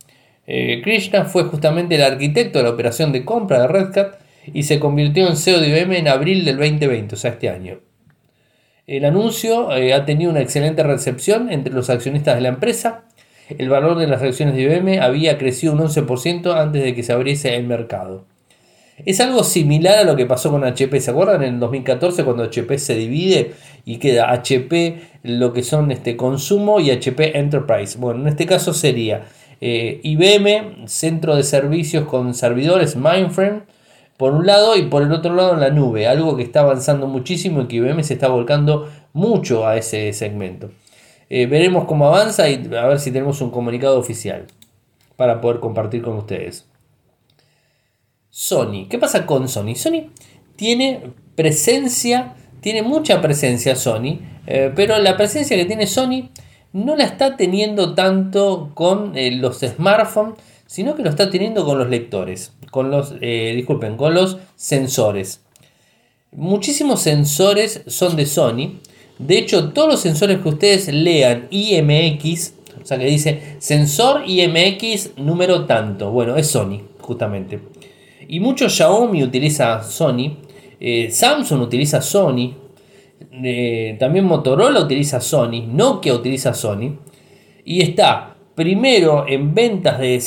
Eh, 0.46 0.82
Krishna 0.84 1.26
fue 1.26 1.46
justamente 1.46 1.96
el 1.96 2.04
arquitecto 2.04 2.60
de 2.60 2.66
la 2.66 2.70
operación 2.70 3.12
de 3.12 3.26
compra 3.26 3.62
de 3.62 3.68
Red 3.68 3.98
Hat 3.98 4.26
y 4.54 4.63
se 4.63 4.80
convirtió 4.80 5.27
en 5.27 5.38
CEO 5.38 5.60
de 5.60 5.70
IBM 5.70 5.98
en 5.98 6.08
abril 6.08 6.46
del 6.46 6.58
2020, 6.58 7.16
o 7.16 7.18
sea, 7.18 7.32
este 7.32 7.50
año. 7.50 7.80
El 8.86 9.04
anuncio 9.04 9.75
eh, 9.75 9.94
ha 9.94 10.06
tenido 10.06 10.32
una 10.32 10.42
excelente 10.42 10.82
recepción 10.84 11.51
entre 11.51 11.74
los 11.74 11.89
accionistas 11.89 12.36
de 12.36 12.42
la 12.42 12.50
empresa. 12.50 13.04
El 13.50 13.70
valor 13.70 13.98
de 13.98 14.08
las 14.08 14.22
acciones 14.22 14.56
de 14.56 14.63
IBM 14.63 15.01
había 15.01 15.38
crecido 15.38 15.74
un 15.74 15.80
11% 15.80 16.56
antes 16.56 16.84
de 16.84 16.96
que 16.96 17.04
se 17.04 17.13
abriese 17.13 17.56
el 17.56 17.66
mercado. 17.66 18.25
Es 19.06 19.20
algo 19.20 19.44
similar 19.44 20.00
a 20.00 20.04
lo 20.04 20.16
que 20.16 20.25
pasó 20.25 20.50
con 20.50 20.63
HP, 20.63 21.00
¿se 21.01 21.12
acuerdan? 21.12 21.44
En 21.44 21.56
el 21.56 21.60
2014 21.60 22.24
cuando 22.24 22.44
HP 22.44 22.80
se 22.80 22.96
divide 22.96 23.51
y 23.86 23.98
queda 23.98 24.32
HP 24.32 25.01
lo 25.24 25.54
que 25.54 25.62
son 25.62 25.92
este 25.92 26.18
consumo 26.18 26.80
y 26.80 26.89
HP 26.89 27.38
Enterprise. 27.38 27.98
Bueno, 28.00 28.22
en 28.22 28.27
este 28.30 28.48
caso 28.48 28.74
sería 28.74 29.25
eh, 29.62 30.00
IBM, 30.01 30.88
centro 30.88 31.36
de 31.36 31.44
servicios 31.44 32.08
con 32.08 32.34
servidores 32.34 32.96
mainframe, 32.96 33.62
por 34.17 34.33
un 34.33 34.45
lado 34.45 34.75
y 34.75 34.83
por 34.83 35.03
el 35.03 35.12
otro 35.12 35.33
lado 35.33 35.53
en 35.53 35.59
la 35.59 35.69
nube, 35.69 36.07
algo 36.07 36.36
que 36.36 36.43
está 36.43 36.62
avanzando 36.62 37.07
muchísimo 37.07 37.62
y 37.62 37.67
que 37.67 37.75
IBM 37.77 38.03
se 38.03 38.15
está 38.15 38.27
volcando 38.27 38.89
mucho 39.13 39.67
a 39.67 39.77
ese 39.77 40.12
segmento. 40.13 40.71
Eh, 41.29 41.45
veremos 41.45 41.86
cómo 41.86 42.07
avanza 42.07 42.50
y 42.50 42.55
a 42.75 42.88
ver 42.88 43.00
si 43.00 43.12
tenemos 43.12 43.41
un 43.41 43.51
comunicado 43.51 44.00
oficial 44.00 44.47
para 45.15 45.39
poder 45.39 45.59
compartir 45.59 46.01
con 46.01 46.17
ustedes. 46.17 46.65
Sony, 48.29 48.88
¿qué 48.89 48.97
pasa 48.97 49.25
con 49.25 49.47
Sony? 49.47 49.75
Sony 49.75 50.12
tiene 50.55 51.12
presencia, 51.36 52.36
tiene 52.62 52.81
mucha 52.81 53.21
presencia 53.21 53.75
Sony, 53.75 54.19
eh, 54.45 54.71
pero 54.75 54.97
la 55.00 55.17
presencia 55.17 55.57
que 55.57 55.65
tiene 55.65 55.88
Sony 55.88 56.29
no 56.74 56.95
la 56.95 57.05
está 57.05 57.38
teniendo 57.38 57.93
tanto 57.93 58.71
con 58.74 59.17
eh, 59.17 59.31
los 59.31 59.59
smartphones, 59.59 60.36
sino 60.67 60.95
que 60.95 61.03
lo 61.03 61.09
está 61.09 61.29
teniendo 61.29 61.65
con 61.65 61.79
los 61.79 61.89
lectores, 61.89 62.53
con 62.69 62.91
los, 62.91 63.15
eh, 63.21 63.53
disculpen, 63.55 63.97
con 63.97 64.13
los 64.13 64.38
sensores. 64.55 65.41
Muchísimos 66.31 67.01
sensores 67.01 67.81
son 67.88 68.15
de 68.15 68.25
Sony. 68.25 68.79
De 69.17 69.39
hecho, 69.39 69.69
todos 69.69 69.89
los 69.89 70.00
sensores 70.01 70.39
que 70.39 70.50
ustedes 70.50 70.89
lean 70.89 71.47
IMX, 71.50 72.53
o 72.81 72.86
sea 72.86 73.00
que 73.00 73.05
dice 73.05 73.55
sensor 73.57 74.24
IMX 74.27 75.17
número 75.17 75.65
tanto, 75.65 76.12
bueno, 76.12 76.36
es 76.36 76.47
Sony, 76.47 76.81
justamente. 77.00 77.59
Y 78.27 78.39
mucho 78.39 78.69
Xiaomi 78.69 79.24
utiliza 79.24 79.81
Sony, 79.81 80.38
eh, 80.79 81.09
Samsung 81.09 81.62
utiliza 81.62 82.01
Sony, 82.01 82.53
eh, 83.31 83.95
también 84.00 84.25
Motorola 84.25 84.81
utiliza 84.81 85.21
Sony, 85.21 85.65
Nokia 85.67 86.13
utiliza 86.13 86.53
Sony. 86.53 86.97
Y 87.63 87.81
está 87.81 88.37
primero 88.58 89.26
en 89.28 89.54
ventas 89.54 90.00
de, 90.00 90.20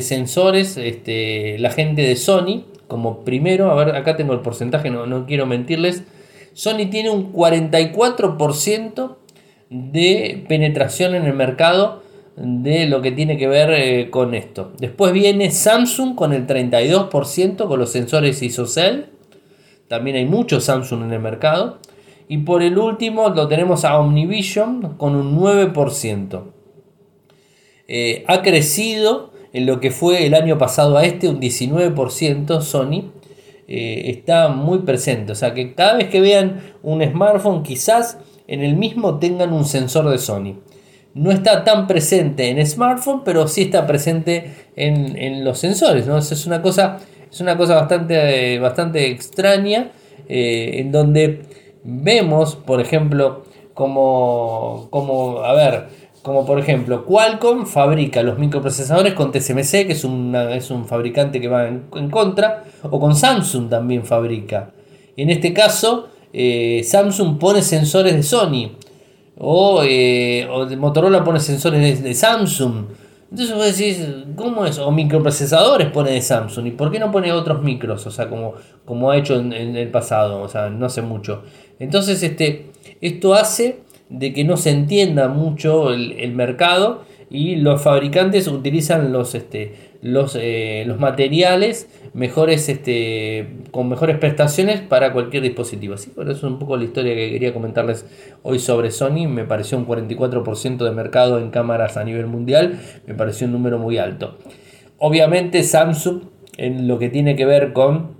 sensores 0.00 0.78
este, 0.78 1.58
la 1.58 1.70
gente 1.70 2.00
de 2.00 2.16
Sony, 2.16 2.64
como 2.86 3.26
primero, 3.26 3.70
a 3.70 3.74
ver, 3.74 3.94
acá 3.94 4.16
tengo 4.16 4.32
el 4.32 4.40
porcentaje, 4.40 4.88
no, 4.88 5.26
quiero 5.26 5.44
mentirles. 5.44 6.02
Sony 6.54 6.88
tiene 6.90 7.10
un 7.10 7.30
44% 7.30 9.16
de 9.68 10.46
penetración 10.48 11.14
en 11.14 11.26
el 11.26 11.34
mercado 11.34 12.02
de 12.36 12.86
lo 12.86 13.02
que 13.02 13.12
tiene 13.12 13.36
que 13.36 13.48
ver 13.48 13.70
eh, 13.70 14.08
con 14.08 14.34
esto. 14.34 14.72
Después 14.78 15.12
viene 15.12 15.50
Samsung 15.50 16.14
con 16.14 16.32
el 16.32 16.46
32% 16.46 17.68
con 17.68 17.78
los 17.78 17.92
sensores 17.92 18.42
ISOCELL. 18.42 19.10
También 19.88 20.16
hay 20.16 20.24
muchos 20.24 20.64
Samsung 20.64 21.02
en 21.02 21.12
el 21.12 21.20
mercado. 21.20 21.80
Y 22.28 22.38
por 22.38 22.62
el 22.62 22.78
último 22.78 23.28
lo 23.28 23.46
tenemos 23.46 23.84
a 23.84 23.98
Omnivision 23.98 24.96
con 24.96 25.14
un 25.16 25.38
9%. 25.38 26.57
Eh, 27.88 28.24
ha 28.28 28.42
crecido 28.42 29.32
en 29.54 29.64
lo 29.64 29.80
que 29.80 29.90
fue 29.90 30.26
el 30.26 30.34
año 30.34 30.58
pasado 30.58 30.98
a 30.98 31.04
este 31.04 31.28
un 31.28 31.40
19% 31.40 32.60
Sony. 32.60 33.10
Eh, 33.66 34.10
está 34.10 34.48
muy 34.48 34.80
presente. 34.80 35.32
O 35.32 35.34
sea 35.34 35.54
que 35.54 35.74
cada 35.74 35.94
vez 35.94 36.08
que 36.08 36.20
vean 36.20 36.60
un 36.82 37.02
smartphone 37.02 37.62
quizás 37.62 38.18
en 38.46 38.62
el 38.62 38.76
mismo 38.76 39.18
tengan 39.18 39.52
un 39.52 39.64
sensor 39.64 40.08
de 40.10 40.18
Sony. 40.18 40.56
No 41.14 41.32
está 41.32 41.64
tan 41.64 41.86
presente 41.86 42.48
en 42.50 42.64
smartphone, 42.64 43.22
pero 43.24 43.48
sí 43.48 43.62
está 43.62 43.86
presente 43.86 44.52
en, 44.76 45.44
los 45.44 45.58
sensores. 45.58 46.06
¿no? 46.06 46.18
Es, 46.18 46.46
una 46.46 46.62
cosa, 46.62 46.98
es 47.30 47.40
una 47.40 47.56
cosa 47.56 47.74
bastante, 47.74 48.58
bastante 48.58 49.10
extraña 49.10 49.90
eh, 50.28 50.72
en 50.74 50.92
donde 50.92 51.42
vemos, 51.82 52.56
por 52.56 52.80
ejemplo, 52.80 53.44
como, 53.74 54.88
como, 54.90 55.38
a 55.38 55.52
ver, 55.54 55.88
como 56.22 56.44
por 56.44 56.58
ejemplo, 56.58 57.04
Qualcomm 57.04 57.66
fabrica 57.66 58.22
los 58.22 58.38
microprocesadores 58.38 59.14
con 59.14 59.32
TSMC, 59.32 59.86
que 59.86 59.92
es, 59.92 60.04
es 60.04 60.70
un 60.70 60.86
fabricante 60.86 61.40
que 61.40 61.48
va 61.48 61.68
en, 61.68 62.10
contra, 62.10 62.64
o 62.82 62.98
con 63.00 63.14
Samsung 63.14 63.68
también 63.68 64.04
fabrica. 64.04 64.70
En 65.16 65.30
este 65.30 65.52
caso, 65.52 66.08
eh, 66.32 66.82
Samsung 66.84 67.38
pone 67.38 67.62
sensores 67.62 68.14
de 68.14 68.22
Sony, 68.22 68.72
o, 69.38 69.82
eh, 69.84 70.46
Motorola 70.76 71.24
pone 71.24 71.40
sensores 71.40 72.02
de, 72.02 72.14
Samsung. 72.14 72.86
Entonces 73.30 73.54
vos 73.54 73.76
decís, 73.76 74.06
¿cómo 74.36 74.64
es? 74.64 74.78
O 74.78 74.90
microprocesadores 74.90 75.90
pone 75.90 76.12
de 76.12 76.22
Samsung. 76.22 76.66
¿Y 76.66 76.70
por 76.72 76.90
qué 76.90 76.98
no 76.98 77.12
pone 77.12 77.30
otros 77.32 77.62
micros? 77.62 78.06
O 78.06 78.10
sea, 78.10 78.28
como, 78.28 78.54
como 78.84 79.10
ha 79.10 79.16
hecho 79.16 79.38
en, 79.38 79.52
en 79.52 79.76
el 79.76 79.90
pasado, 79.90 80.40
o 80.40 80.48
sea, 80.48 80.70
no 80.70 80.86
hace 80.86 81.02
mucho. 81.02 81.42
Entonces, 81.78 82.22
este, 82.22 82.70
esto 83.00 83.34
hace 83.34 83.80
de 84.10 84.32
que 84.32 84.44
no 84.44 84.56
se 84.56 84.70
entienda 84.70 85.28
mucho 85.28 85.92
el, 85.92 86.32
mercado 86.32 87.04
y 87.30 87.56
los 87.56 87.82
fabricantes 87.82 88.48
utilizan 88.48 89.12
los, 89.12 89.34
este, 89.34 89.74
los, 90.00 90.36
eh, 90.40 90.84
los 90.86 90.98
materiales 90.98 91.88
mejores, 92.14 92.68
este, 92.68 93.48
con 93.70 93.88
mejores 93.88 94.16
prestaciones 94.16 94.80
para 94.80 95.12
cualquier 95.12 95.42
dispositivo. 95.42 95.94
Así 95.94 96.10
por 96.10 96.28
eso 96.28 96.46
es 96.46 96.52
un 96.52 96.58
poco 96.58 96.76
la 96.76 96.84
historia 96.84 97.14
que 97.14 97.30
quería 97.30 97.52
comentarles 97.52 98.06
hoy 98.42 98.58
sobre 98.58 98.90
Sony. 98.90 99.28
Me 99.28 99.44
pareció 99.44 99.76
un 99.76 99.86
44% 99.86 100.78
de 100.78 100.90
mercado 100.90 101.38
en 101.38 101.50
cámaras 101.50 101.96
a 101.96 102.04
nivel 102.04 102.26
mundial, 102.26 102.80
me 103.06 103.14
pareció 103.14 103.46
un 103.46 103.52
número 103.52 103.78
muy 103.78 103.98
alto. 103.98 104.38
Obviamente 104.98 105.62
Samsung 105.62 106.22
en 106.56 106.88
lo 106.88 106.98
que 106.98 107.08
tiene 107.08 107.36
que 107.36 107.46
ver 107.46 107.72
con 107.72 108.16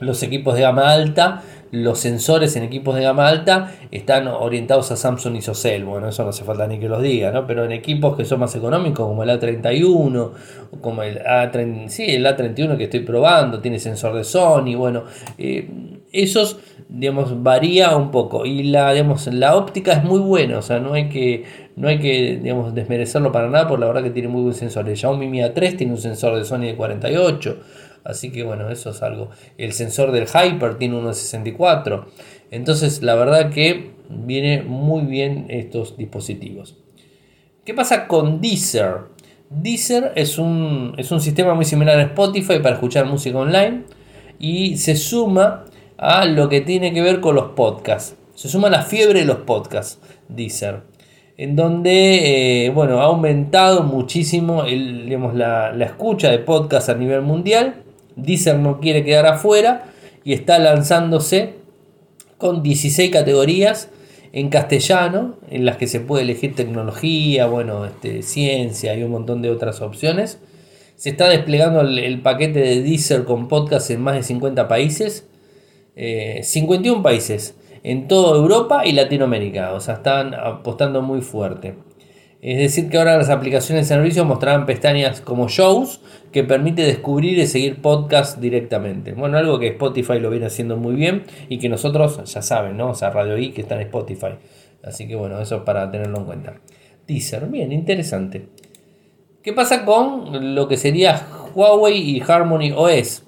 los 0.00 0.22
equipos 0.22 0.54
de 0.54 0.62
gama 0.62 0.90
alta 0.92 1.42
los 1.74 1.98
sensores 1.98 2.54
en 2.56 2.62
equipos 2.62 2.94
de 2.94 3.02
gama 3.02 3.26
alta 3.26 3.72
están 3.90 4.28
orientados 4.28 4.90
a 4.92 4.96
Samsung 4.96 5.36
ISOCELL. 5.36 5.84
Bueno, 5.84 6.08
eso 6.08 6.22
no 6.22 6.30
hace 6.30 6.44
falta 6.44 6.66
ni 6.66 6.78
que 6.78 6.88
los 6.88 7.02
diga, 7.02 7.32
¿no? 7.32 7.46
Pero 7.46 7.64
en 7.64 7.72
equipos 7.72 8.16
que 8.16 8.24
son 8.24 8.40
más 8.40 8.54
económicos, 8.54 9.06
como 9.06 9.22
el 9.24 9.30
A31, 9.30 10.30
como 10.80 11.02
el, 11.02 11.18
A30, 11.18 11.88
sí, 11.88 12.04
el 12.04 12.24
A31 12.24 12.76
que 12.76 12.84
estoy 12.84 13.00
probando, 13.00 13.60
tiene 13.60 13.78
sensor 13.78 14.14
de 14.14 14.24
Sony, 14.24 14.76
bueno, 14.76 15.04
eh, 15.36 15.68
esos, 16.12 16.58
digamos, 16.88 17.42
varía 17.42 17.96
un 17.96 18.10
poco. 18.10 18.46
Y 18.46 18.62
la, 18.64 18.92
digamos, 18.92 19.26
la 19.26 19.56
óptica 19.56 19.92
es 19.92 20.04
muy 20.04 20.20
buena, 20.20 20.58
o 20.58 20.62
sea, 20.62 20.78
no 20.78 20.94
hay 20.94 21.08
que, 21.08 21.44
no 21.76 21.88
hay 21.88 21.98
que 21.98 22.38
digamos, 22.40 22.74
desmerecerlo 22.74 23.32
para 23.32 23.50
nada, 23.50 23.66
por 23.66 23.80
la 23.80 23.86
verdad 23.86 24.04
que 24.04 24.10
tiene 24.10 24.28
muy 24.28 24.42
buen 24.42 24.54
sensor. 24.54 24.88
El 24.88 24.96
Xiaomi 24.96 25.26
Mi 25.26 25.40
A3 25.40 25.76
tiene 25.76 25.92
un 25.92 25.98
sensor 25.98 26.36
de 26.36 26.44
Sony 26.44 26.60
de 26.60 26.76
48 26.76 27.58
Así 28.04 28.30
que 28.30 28.42
bueno, 28.42 28.70
eso 28.70 28.90
es 28.90 29.02
algo. 29.02 29.30
El 29.56 29.72
sensor 29.72 30.12
del 30.12 30.26
Hyper 30.26 30.76
tiene 30.76 30.96
uno 30.96 31.08
de 31.08 31.14
64. 31.14 32.06
Entonces 32.50 33.02
la 33.02 33.14
verdad 33.14 33.50
que 33.50 33.92
viene 34.08 34.62
muy 34.62 35.02
bien 35.02 35.46
estos 35.48 35.96
dispositivos. 35.96 36.76
¿Qué 37.64 37.72
pasa 37.72 38.06
con 38.06 38.40
Deezer? 38.40 39.14
Deezer 39.48 40.12
es 40.16 40.38
un, 40.38 40.94
es 40.98 41.10
un 41.10 41.20
sistema 41.20 41.54
muy 41.54 41.64
similar 41.64 41.98
a 41.98 42.02
Spotify 42.02 42.58
para 42.58 42.74
escuchar 42.74 43.06
música 43.06 43.38
online 43.38 43.84
y 44.38 44.76
se 44.76 44.96
suma 44.96 45.64
a 45.96 46.26
lo 46.26 46.48
que 46.48 46.60
tiene 46.60 46.92
que 46.92 47.00
ver 47.00 47.20
con 47.20 47.34
los 47.34 47.52
podcasts. 47.52 48.16
Se 48.34 48.48
suma 48.48 48.68
a 48.68 48.70
la 48.70 48.82
fiebre 48.82 49.20
de 49.20 49.26
los 49.26 49.38
podcasts, 49.38 50.00
Deezer. 50.28 50.82
En 51.36 51.56
donde, 51.56 52.66
eh, 52.66 52.70
bueno, 52.70 53.00
ha 53.00 53.04
aumentado 53.04 53.82
muchísimo 53.82 54.64
el, 54.64 55.08
la, 55.08 55.72
la 55.72 55.84
escucha 55.84 56.30
de 56.30 56.38
podcasts 56.38 56.90
a 56.90 56.94
nivel 56.94 57.22
mundial 57.22 57.83
Deezer 58.16 58.58
no 58.58 58.80
quiere 58.80 59.04
quedar 59.04 59.26
afuera 59.26 59.92
y 60.24 60.32
está 60.32 60.58
lanzándose 60.58 61.54
con 62.38 62.62
16 62.62 63.10
categorías 63.10 63.88
en 64.32 64.48
castellano, 64.48 65.36
en 65.48 65.64
las 65.64 65.76
que 65.76 65.86
se 65.86 66.00
puede 66.00 66.24
elegir 66.24 66.56
tecnología, 66.56 67.46
bueno, 67.46 67.84
este, 67.84 68.22
ciencia 68.22 68.96
y 68.96 69.04
un 69.04 69.12
montón 69.12 69.42
de 69.42 69.50
otras 69.50 69.80
opciones. 69.80 70.40
Se 70.96 71.10
está 71.10 71.28
desplegando 71.28 71.82
el, 71.82 72.20
paquete 72.20 72.58
de 72.58 72.82
Deezer 72.82 73.24
con 73.24 73.46
podcast 73.46 73.90
en 73.90 74.00
más 74.00 74.16
de 74.16 74.24
50 74.24 74.66
países, 74.66 75.28
51 75.94 76.98
eh, 76.98 77.02
países 77.02 77.54
en 77.84 78.08
toda 78.08 78.36
Europa 78.36 78.84
y 78.84 78.92
Latinoamérica, 78.92 79.72
o 79.72 79.80
sea, 79.80 79.94
están 79.94 80.34
apostando 80.34 81.02
muy 81.02 81.20
fuerte. 81.20 81.74
Es 82.44 82.58
decir, 82.58 82.90
que 82.90 82.98
ahora 82.98 83.16
las 83.16 83.30
aplicaciones 83.30 83.88
de 83.88 83.94
servicio 83.94 84.22
mostrarán 84.26 84.66
pestañas 84.66 85.22
como 85.22 85.48
shows 85.48 86.02
que 86.30 86.44
permite 86.44 86.82
descubrir 86.82 87.38
y 87.38 87.46
seguir 87.46 87.80
podcasts 87.80 88.38
directamente. 88.38 89.14
Bueno, 89.14 89.38
algo 89.38 89.58
que 89.58 89.68
Spotify 89.68 90.18
lo 90.18 90.28
viene 90.28 90.44
haciendo 90.44 90.76
muy 90.76 90.94
bien 90.94 91.24
y 91.48 91.58
que 91.58 91.70
nosotros 91.70 92.22
ya 92.22 92.42
saben, 92.42 92.76
¿no? 92.76 92.90
O 92.90 92.94
sea, 92.94 93.08
Radio 93.08 93.38
I 93.38 93.52
que 93.52 93.62
está 93.62 93.76
en 93.76 93.80
Spotify. 93.86 94.34
Así 94.82 95.08
que 95.08 95.16
bueno, 95.16 95.40
eso 95.40 95.56
es 95.56 95.62
para 95.62 95.90
tenerlo 95.90 96.18
en 96.18 96.24
cuenta. 96.26 96.60
Teaser, 97.06 97.46
bien, 97.46 97.72
interesante. 97.72 98.46
¿Qué 99.42 99.54
pasa 99.54 99.86
con 99.86 100.54
lo 100.54 100.68
que 100.68 100.76
sería 100.76 101.26
Huawei 101.54 101.96
y 101.96 102.20
Harmony 102.20 102.72
OS? 102.76 103.22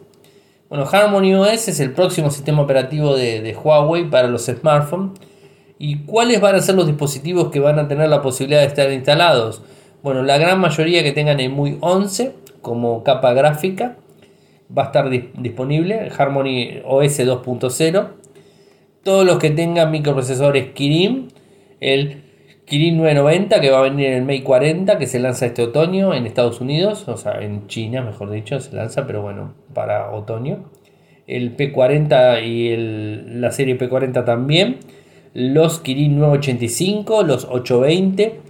Bueno, 0.68 0.84
Harmony 0.92 1.32
OS 1.32 1.68
es 1.68 1.80
el 1.80 1.92
próximo 1.92 2.30
sistema 2.30 2.60
operativo 2.60 3.16
de, 3.16 3.40
de 3.40 3.56
Huawei 3.56 4.10
para 4.10 4.28
los 4.28 4.44
smartphones 4.44 5.18
¿Y 5.78 6.04
cuáles 6.04 6.40
van 6.40 6.54
a 6.54 6.60
ser 6.60 6.74
los 6.74 6.86
dispositivos 6.86 7.50
que 7.50 7.60
van 7.60 7.78
a 7.78 7.88
tener 7.88 8.08
la 8.08 8.22
posibilidad 8.22 8.60
de 8.60 8.66
estar 8.66 8.90
instalados? 8.90 9.62
Bueno, 10.02 10.22
la 10.22 10.38
gran 10.38 10.58
mayoría 10.58 11.02
que 11.02 11.12
tengan 11.12 11.40
el 11.40 11.50
MUI 11.50 11.78
11 11.80 12.32
como 12.62 13.04
capa 13.04 13.34
gráfica 13.34 13.96
va 14.76 14.84
a 14.84 14.86
estar 14.86 15.10
disponible, 15.10 16.10
Harmony 16.16 16.80
OS 16.84 17.20
2.0. 17.20 18.08
Todos 19.02 19.26
los 19.26 19.38
que 19.38 19.50
tengan 19.50 19.90
microprocesadores 19.90 20.72
Kirin, 20.72 21.28
el 21.80 22.22
Kirin 22.64 22.96
990 22.96 23.60
que 23.60 23.70
va 23.70 23.78
a 23.78 23.82
venir 23.82 24.06
en 24.06 24.14
el 24.14 24.22
Mate 24.22 24.42
40 24.42 24.98
que 24.98 25.06
se 25.06 25.20
lanza 25.20 25.46
este 25.46 25.62
otoño 25.62 26.14
en 26.14 26.26
Estados 26.26 26.60
Unidos, 26.60 27.06
o 27.06 27.16
sea, 27.16 27.40
en 27.40 27.68
China, 27.68 28.02
mejor 28.02 28.30
dicho, 28.30 28.58
se 28.60 28.74
lanza, 28.74 29.06
pero 29.06 29.22
bueno, 29.22 29.54
para 29.74 30.10
otoño. 30.10 30.64
El 31.26 31.56
P40 31.56 32.44
y 32.44 33.38
la 33.38 33.52
serie 33.52 33.78
P40 33.78 34.24
también 34.24 34.78
los 35.36 35.80
Kirin 35.80 36.18
985, 36.18 37.22
los 37.22 37.44
820, 37.44 38.40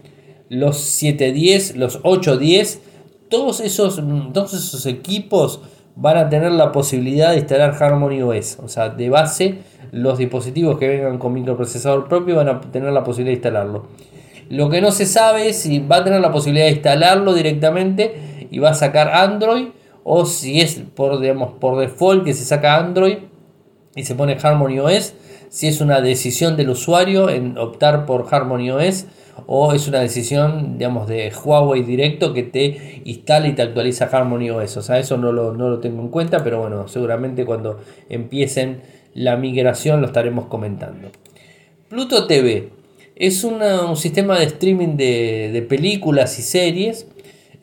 los 0.50 0.78
710, 0.78 1.75
los 1.75 1.99
810, 2.05 2.81
todos 3.28 3.59
esos, 3.59 4.00
todos 4.33 4.55
esos 4.55 4.87
equipos 4.87 5.62
van 5.97 6.16
a 6.16 6.28
tener 6.28 6.52
la 6.52 6.71
posibilidad 6.71 7.33
de 7.33 7.38
instalar 7.38 7.75
Harmony 7.83 8.23
OS. 8.23 8.59
O 8.62 8.69
sea, 8.69 8.90
de 8.90 9.11
base, 9.11 9.59
los 9.90 10.19
dispositivos 10.19 10.78
que 10.78 10.87
vengan 10.87 11.19
con 11.19 11.33
microprocesador 11.33 12.07
propio 12.07 12.37
van 12.37 12.49
a 12.49 12.61
tener 12.61 12.93
la 12.93 13.02
posibilidad 13.02 13.33
de 13.33 13.38
instalarlo. 13.38 13.88
Lo 14.49 14.71
que 14.71 14.81
no 14.81 14.93
se 14.93 15.07
sabe 15.07 15.49
es 15.49 15.57
si 15.57 15.81
va 15.81 15.97
a 15.97 16.05
tener 16.05 16.21
la 16.21 16.31
posibilidad 16.31 16.66
de 16.66 16.73
instalarlo 16.73 17.35
directamente 17.35 18.47
y 18.49 18.61
va 18.61 18.71
a 18.71 18.75
sacar 18.75 19.09
Android 19.09 19.71
o 20.05 20.25
si 20.25 20.61
es 20.61 20.81
por, 20.95 21.19
digamos, 21.19 21.55
por 21.55 21.81
default 21.81 22.25
que 22.25 22.33
se 22.33 22.45
saca 22.45 22.76
Android 22.76 23.16
y 23.97 24.05
se 24.05 24.14
pone 24.14 24.38
Harmony 24.40 24.78
OS, 24.78 25.14
si 25.49 25.69
es 25.69 25.81
una 25.81 26.00
decisión 26.00 26.57
del 26.57 26.71
usuario 26.71 27.29
en 27.31 27.59
optar 27.59 28.07
por 28.07 28.26
Harmony 28.31 28.71
OS 28.71 29.07
o 29.47 29.73
es 29.75 29.87
una 29.87 30.00
decisión 30.00 30.79
digamos 30.79 31.09
de 31.09 31.33
Huawei 31.33 31.83
directo 31.83 32.33
que 32.33 32.43
te 32.43 33.03
instala 33.05 33.49
y 33.49 33.53
te 33.53 33.62
actualiza 33.62 34.07
Harmony 34.07 34.50
OS. 34.50 34.76
O 34.76 34.83
sea, 34.83 34.99
eso 34.99 35.17
no 35.17 35.33
lo, 35.33 35.55
no 35.55 35.69
lo 35.69 35.79
tengo 35.81 36.03
en 36.03 36.09
cuenta, 36.09 36.43
pero 36.43 36.61
bueno, 36.61 36.88
seguramente 36.88 37.45
cuando 37.45 37.81
empiecen 38.09 38.81
la 39.15 39.37
migración 39.37 40.00
lo 40.00 40.07
estaremos 40.07 40.47
comentando. 40.47 41.09
Pluto 41.88 42.26
TV 42.26 42.71
es 43.17 43.45
un 43.45 43.97
sistema 43.97 44.38
de 44.38 44.45
streaming 44.45 44.97
de, 44.97 45.65
películas 45.69 46.38
y 46.38 46.43
series 46.43 47.07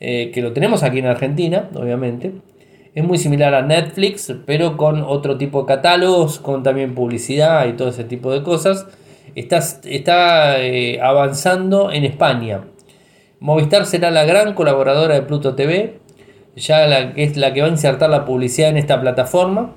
eh, 0.00 0.30
que 0.34 0.42
lo 0.42 0.52
tenemos 0.52 0.82
aquí 0.82 0.98
en 0.98 1.06
Argentina, 1.06 1.70
obviamente. 1.74 2.32
Es 2.94 3.04
muy 3.04 3.18
similar 3.18 3.54
a 3.54 3.62
Netflix, 3.62 4.32
pero 4.46 4.76
con 4.76 5.02
otro 5.02 5.36
tipo 5.36 5.62
de 5.62 5.66
catálogos, 5.66 6.38
con 6.38 6.62
también 6.62 6.94
publicidad 6.94 7.66
y 7.66 7.72
todo 7.72 7.88
ese 7.88 8.04
tipo 8.04 8.30
de 8.32 8.42
cosas. 8.42 8.86
Está, 9.34 9.58
está 9.58 10.62
eh, 10.62 11.00
avanzando 11.00 11.90
en 11.90 12.04
España. 12.04 12.64
Movistar 13.40 13.86
será 13.86 14.10
la 14.10 14.24
gran 14.24 14.54
colaboradora 14.54 15.14
de 15.14 15.22
Pluto 15.22 15.54
TV, 15.54 15.98
ya 16.56 16.86
es 17.16 17.36
la 17.36 17.52
que 17.52 17.60
va 17.60 17.66
a 17.66 17.70
insertar 17.70 18.08
la 18.10 18.24
publicidad 18.24 18.70
en 18.70 18.76
esta 18.76 19.00
plataforma 19.00 19.74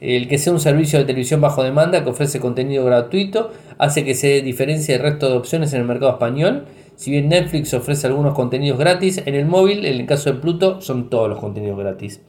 el 0.00 0.28
que 0.28 0.38
sea 0.38 0.52
un 0.52 0.60
servicio 0.60 0.98
de 0.98 1.04
televisión 1.04 1.40
bajo 1.40 1.62
demanda 1.62 2.02
que 2.02 2.10
ofrece 2.10 2.40
contenido 2.40 2.84
gratuito 2.84 3.50
hace 3.78 4.04
que 4.04 4.14
se 4.14 4.40
diferencie 4.40 4.94
del 4.94 5.02
resto 5.02 5.28
de 5.28 5.36
opciones 5.36 5.72
en 5.74 5.80
el 5.80 5.86
mercado 5.86 6.12
español. 6.12 6.64
Si 6.96 7.10
bien 7.10 7.28
Netflix 7.28 7.72
ofrece 7.74 8.06
algunos 8.06 8.34
contenidos 8.34 8.78
gratis, 8.78 9.22
en 9.24 9.34
el 9.34 9.46
móvil, 9.46 9.84
en 9.84 10.00
el 10.00 10.06
caso 10.06 10.32
de 10.32 10.40
Pluto, 10.40 10.80
son 10.80 11.10
todos 11.10 11.28
los 11.28 11.38
contenidos 11.38 11.78
gratis. 11.78 12.20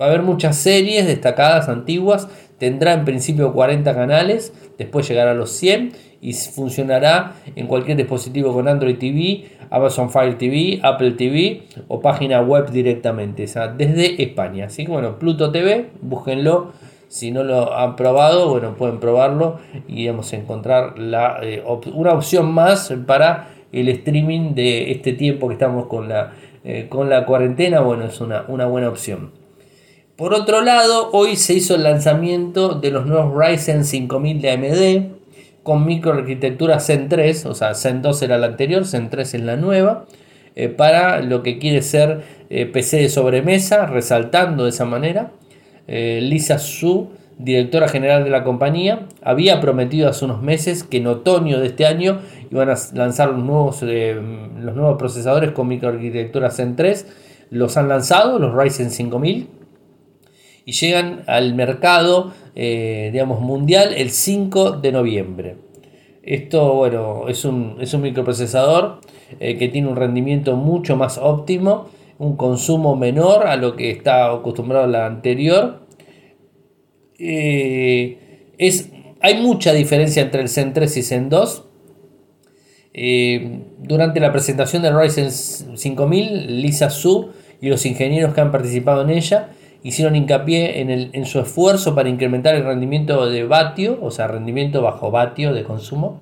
Va 0.00 0.06
a 0.06 0.08
haber 0.08 0.22
muchas 0.22 0.56
series 0.56 1.06
destacadas, 1.06 1.68
antiguas. 1.68 2.28
Tendrá 2.58 2.94
en 2.94 3.04
principio 3.04 3.52
40 3.52 3.94
canales, 3.94 4.52
después 4.76 5.08
llegará 5.08 5.32
a 5.32 5.34
los 5.34 5.50
100 5.50 5.92
y 6.20 6.32
funcionará 6.32 7.34
en 7.54 7.66
cualquier 7.66 7.96
dispositivo 7.96 8.52
con 8.52 8.66
Android 8.66 8.96
TV, 8.96 9.44
Amazon 9.70 10.10
Fire 10.10 10.38
TV, 10.38 10.80
Apple 10.82 11.12
TV 11.12 11.62
o 11.88 12.00
página 12.00 12.40
web 12.40 12.70
directamente, 12.70 13.44
o 13.44 13.48
sea, 13.48 13.68
desde 13.68 14.22
España. 14.22 14.66
Así 14.66 14.84
que 14.84 14.90
bueno, 14.90 15.18
Pluto 15.18 15.52
TV, 15.52 15.90
búsquenlo 16.00 16.72
si 17.08 17.30
no 17.30 17.44
lo 17.44 17.76
han 17.76 17.94
probado, 17.94 18.48
bueno, 18.48 18.74
pueden 18.74 18.98
probarlo 18.98 19.58
y 19.86 20.08
vamos 20.08 20.32
a 20.32 20.36
encontrar 20.36 20.94
eh, 21.42 21.62
una 21.92 22.12
opción 22.12 22.52
más 22.52 22.92
para 23.06 23.50
el 23.70 23.88
streaming 23.88 24.54
de 24.54 24.90
este 24.90 25.12
tiempo 25.12 25.46
que 25.48 25.54
estamos 25.54 25.86
con 25.86 26.08
la, 26.08 26.32
eh, 26.64 26.86
con 26.88 27.08
la 27.10 27.24
cuarentena. 27.26 27.80
Bueno, 27.80 28.06
es 28.06 28.20
una, 28.20 28.44
una 28.48 28.66
buena 28.66 28.88
opción. 28.88 29.43
Por 30.16 30.32
otro 30.32 30.60
lado, 30.60 31.10
hoy 31.12 31.34
se 31.34 31.54
hizo 31.54 31.74
el 31.74 31.82
lanzamiento 31.82 32.74
de 32.74 32.92
los 32.92 33.04
nuevos 33.04 33.34
Ryzen 33.36 33.84
5000 33.84 34.40
de 34.40 34.50
AMD 34.52 35.64
con 35.64 35.84
microarquitectura 35.84 36.78
Zen 36.78 37.08
3, 37.08 37.46
o 37.46 37.54
sea, 37.54 37.74
Zen 37.74 38.00
2 38.00 38.22
era 38.22 38.38
la 38.38 38.46
anterior, 38.46 38.86
Zen 38.86 39.10
3 39.10 39.34
es 39.34 39.40
la 39.40 39.56
nueva, 39.56 40.04
eh, 40.54 40.68
para 40.68 41.20
lo 41.20 41.42
que 41.42 41.58
quiere 41.58 41.82
ser 41.82 42.22
PC 42.48 42.98
de 42.98 43.08
sobremesa, 43.08 43.86
resaltando 43.86 44.64
de 44.64 44.70
esa 44.70 44.84
manera. 44.84 45.32
Eh, 45.88 46.20
Lisa 46.22 46.60
Su, 46.60 47.08
directora 47.36 47.88
general 47.88 48.22
de 48.22 48.30
la 48.30 48.44
compañía, 48.44 49.08
había 49.20 49.60
prometido 49.60 50.08
hace 50.08 50.24
unos 50.24 50.40
meses 50.42 50.84
que 50.84 50.98
en 50.98 51.08
otoño 51.08 51.58
de 51.58 51.66
este 51.66 51.86
año 51.86 52.20
iban 52.52 52.70
a 52.70 52.76
lanzar 52.92 53.30
los 53.30 53.42
nuevos, 53.42 53.82
eh, 53.82 54.14
los 54.60 54.76
nuevos 54.76 54.96
procesadores 54.96 55.50
con 55.50 55.66
microarquitectura 55.66 56.52
Zen 56.52 56.76
3. 56.76 57.04
Los 57.50 57.76
han 57.76 57.88
lanzado, 57.88 58.38
los 58.38 58.54
Ryzen 58.54 58.92
5000, 58.92 59.48
y 60.64 60.72
llegan 60.72 61.22
al 61.26 61.54
mercado 61.54 62.32
eh, 62.54 63.10
digamos, 63.12 63.40
mundial 63.40 63.92
el 63.94 64.10
5 64.10 64.72
de 64.72 64.92
noviembre. 64.92 65.56
Esto, 66.22 66.74
bueno, 66.74 67.28
es 67.28 67.44
un, 67.44 67.76
es 67.80 67.92
un 67.92 68.02
microprocesador 68.02 69.00
que 69.38 69.68
tiene 69.68 69.88
un 69.88 69.96
rendimiento 69.96 70.56
mucho 70.56 70.96
más 70.96 71.18
óptimo 71.18 71.88
un 72.18 72.36
consumo 72.36 72.96
menor 72.96 73.46
a 73.46 73.56
lo 73.56 73.76
que 73.76 73.90
está 73.90 74.32
acostumbrado 74.32 74.86
la 74.86 75.06
anterior. 75.06 75.86
Eh, 77.18 78.52
es, 78.58 78.90
hay 79.20 79.40
mucha 79.40 79.72
diferencia 79.72 80.22
entre 80.22 80.42
el 80.42 80.48
Zen 80.48 80.72
3 80.72 80.96
y 80.96 81.02
Zen 81.02 81.28
2. 81.28 81.64
Eh, 82.96 83.60
durante 83.78 84.20
la 84.20 84.30
presentación 84.30 84.82
del 84.82 84.96
Ryzen 84.96 85.30
5000, 85.30 86.62
Lisa 86.62 86.90
Su 86.90 87.30
y 87.60 87.68
los 87.68 87.84
ingenieros 87.86 88.34
que 88.34 88.40
han 88.40 88.52
participado 88.52 89.02
en 89.02 89.10
ella 89.10 89.50
hicieron 89.84 90.16
hincapié 90.16 90.80
en, 90.80 90.90
el, 90.90 91.10
en 91.12 91.24
su 91.24 91.38
esfuerzo 91.38 91.94
para 91.94 92.08
incrementar 92.08 92.56
el 92.56 92.64
rendimiento 92.64 93.30
de 93.30 93.44
vatio, 93.44 93.98
o 94.02 94.10
sea, 94.10 94.26
rendimiento 94.26 94.82
bajo 94.82 95.12
vatio 95.12 95.54
de 95.54 95.62
consumo 95.62 96.20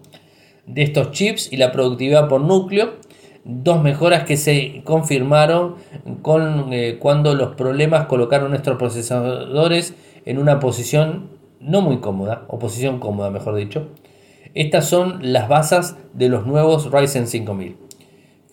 de 0.67 0.83
estos 0.83 1.13
chips 1.13 1.51
y 1.51 1.57
la 1.57 1.73
productividad 1.73 2.29
por 2.29 2.43
núcleo 2.43 3.01
dos 3.45 3.83
mejoras 3.83 4.25
que 4.25 4.37
se 4.37 4.83
confirmaron 4.85 5.77
con, 6.23 6.73
eh, 6.73 6.99
cuando 6.99 7.35
los 7.35 7.55
problemas 7.55 8.07
colocaron 8.07 8.51
nuestros 8.51 8.79
procesadores 8.79 9.95
en 10.25 10.39
una 10.39 10.61
posición 10.61 11.31
no 11.61 11.81
muy 11.81 11.99
cómoda, 11.99 12.45
o 12.49 12.59
posición 12.59 12.99
cómoda 12.99 13.31
mejor 13.31 13.55
dicho. 13.55 13.89
Estas 14.55 14.87
son 14.89 15.33
las 15.33 15.49
bases 15.49 15.97
de 16.13 16.29
los 16.29 16.47
nuevos 16.47 16.91
Ryzen 16.91 17.27
5000. 17.27 17.77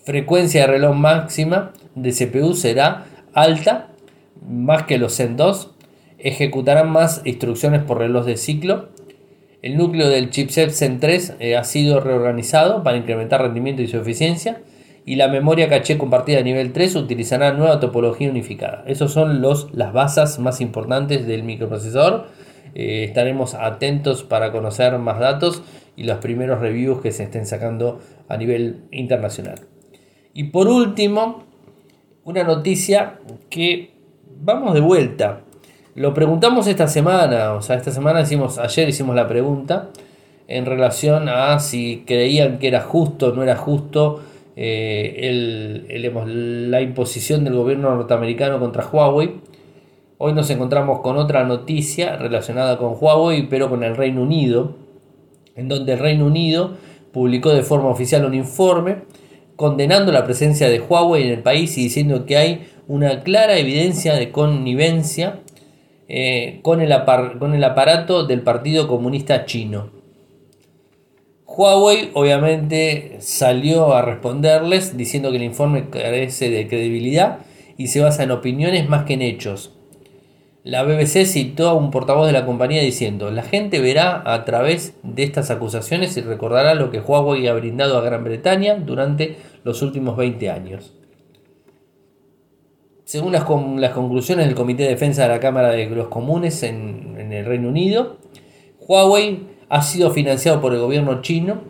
Frecuencia 0.04 0.62
de 0.62 0.66
reloj 0.68 0.94
máxima 0.96 1.72
de 1.94 2.12
CPU 2.12 2.54
será 2.54 3.04
alta, 3.34 3.88
más 4.46 4.84
que 4.84 4.98
los 4.98 5.16
Zen 5.16 5.36
2. 5.36 5.70
Ejecutarán 6.18 6.90
más 6.90 7.22
instrucciones 7.24 7.82
por 7.82 7.98
reloj 7.98 8.26
de 8.26 8.36
ciclo. 8.36 8.88
El 9.62 9.76
núcleo 9.76 10.08
del 10.08 10.30
chipset 10.30 10.70
Zen 10.70 11.00
3 11.00 11.34
eh, 11.38 11.56
ha 11.56 11.64
sido 11.64 12.00
reorganizado 12.00 12.82
para 12.82 12.96
incrementar 12.96 13.42
rendimiento 13.42 13.82
y 13.82 13.88
su 13.88 13.98
eficiencia 13.98 14.62
y 15.04 15.16
la 15.16 15.28
memoria 15.28 15.68
caché 15.68 15.98
compartida 15.98 16.38
a 16.38 16.42
nivel 16.42 16.72
3 16.72 16.94
utilizará 16.96 17.52
nueva 17.52 17.80
topología 17.80 18.30
unificada. 18.30 18.84
Esas 18.86 19.10
son 19.12 19.40
los, 19.40 19.72
las 19.74 19.92
bases 19.92 20.38
más 20.38 20.60
importantes 20.60 21.26
del 21.26 21.42
microprocesador. 21.42 22.26
Eh, 22.74 23.04
estaremos 23.04 23.54
atentos 23.54 24.22
para 24.22 24.52
conocer 24.52 24.96
más 24.98 25.18
datos 25.18 25.62
y 25.96 26.04
los 26.04 26.18
primeros 26.18 26.60
reviews 26.60 27.00
que 27.00 27.12
se 27.12 27.24
estén 27.24 27.46
sacando 27.46 28.00
a 28.28 28.36
nivel 28.36 28.84
internacional. 28.92 29.56
Y 30.32 30.44
por 30.44 30.68
último, 30.68 31.44
una 32.24 32.44
noticia 32.44 33.18
que 33.48 33.90
vamos 34.42 34.74
de 34.74 34.80
vuelta. 34.80 35.42
Lo 35.94 36.14
preguntamos 36.14 36.66
esta 36.66 36.88
semana, 36.88 37.54
o 37.54 37.62
sea, 37.62 37.76
esta 37.76 37.90
semana 37.90 38.22
hicimos, 38.22 38.58
ayer 38.58 38.88
hicimos 38.88 39.14
la 39.14 39.26
pregunta 39.26 39.90
en 40.48 40.66
relación 40.66 41.28
a 41.28 41.58
si 41.60 42.04
creían 42.06 42.58
que 42.58 42.68
era 42.68 42.80
justo 42.80 43.28
o 43.28 43.32
no 43.32 43.42
era 43.42 43.56
justo 43.56 44.20
eh, 44.56 45.86
la 46.68 46.80
imposición 46.80 47.44
del 47.44 47.54
gobierno 47.54 47.94
norteamericano 47.94 48.58
contra 48.58 48.86
Huawei. 48.86 49.40
Hoy 50.18 50.32
nos 50.32 50.50
encontramos 50.50 51.00
con 51.00 51.16
otra 51.16 51.44
noticia 51.44 52.16
relacionada 52.16 52.78
con 52.78 52.94
Huawei, 52.98 53.48
pero 53.48 53.68
con 53.68 53.82
el 53.82 53.96
Reino 53.96 54.22
Unido, 54.22 54.76
en 55.54 55.68
donde 55.68 55.92
el 55.94 55.98
Reino 55.98 56.26
Unido 56.26 56.72
publicó 57.12 57.50
de 57.50 57.62
forma 57.62 57.88
oficial 57.88 58.24
un 58.24 58.34
informe 58.34 59.02
condenando 59.60 60.10
la 60.10 60.24
presencia 60.24 60.70
de 60.70 60.80
Huawei 60.80 61.24
en 61.24 61.32
el 61.32 61.42
país 61.42 61.76
y 61.76 61.82
diciendo 61.82 62.24
que 62.24 62.38
hay 62.38 62.68
una 62.88 63.20
clara 63.20 63.58
evidencia 63.58 64.14
de 64.14 64.30
connivencia 64.30 65.40
eh, 66.08 66.60
con, 66.62 66.80
el 66.80 66.90
con 67.38 67.52
el 67.52 67.62
aparato 67.62 68.24
del 68.24 68.40
Partido 68.40 68.88
Comunista 68.88 69.44
Chino. 69.44 69.90
Huawei 71.44 72.08
obviamente 72.14 73.18
salió 73.18 73.92
a 73.92 74.00
responderles 74.00 74.96
diciendo 74.96 75.30
que 75.30 75.36
el 75.36 75.42
informe 75.42 75.90
carece 75.90 76.48
de 76.48 76.66
credibilidad 76.66 77.40
y 77.76 77.88
se 77.88 78.00
basa 78.00 78.22
en 78.22 78.30
opiniones 78.30 78.88
más 78.88 79.04
que 79.04 79.12
en 79.12 79.20
hechos. 79.20 79.72
La 80.62 80.82
BBC 80.82 81.24
citó 81.24 81.70
a 81.70 81.72
un 81.72 81.90
portavoz 81.90 82.26
de 82.26 82.34
la 82.34 82.44
compañía 82.44 82.82
diciendo, 82.82 83.30
la 83.30 83.42
gente 83.42 83.80
verá 83.80 84.22
a 84.26 84.44
través 84.44 84.92
de 85.02 85.22
estas 85.22 85.50
acusaciones 85.50 86.14
y 86.18 86.20
recordará 86.20 86.74
lo 86.74 86.90
que 86.90 87.00
Huawei 87.00 87.48
ha 87.48 87.54
brindado 87.54 87.96
a 87.96 88.02
Gran 88.02 88.24
Bretaña 88.24 88.74
durante 88.74 89.38
los 89.64 89.82
últimos 89.82 90.16
20 90.16 90.50
años. 90.50 90.94
Según 93.04 93.32
las, 93.32 93.42
conclusiones 93.42 94.46
del 94.46 94.54
Comité 94.54 94.84
de 94.84 94.90
Defensa 94.90 95.22
de 95.22 95.30
la 95.30 95.40
Cámara 95.40 95.70
de 95.70 95.90
los 95.90 96.06
Comunes 96.06 96.62
en, 96.62 97.16
el 97.32 97.44
Reino 97.44 97.68
Unido, 97.68 98.18
Huawei 98.78 99.48
ha 99.68 99.82
sido 99.82 100.12
financiado 100.12 100.60
por 100.60 100.72
el 100.74 100.78
gobierno 100.78 101.20
chino, 101.20 101.62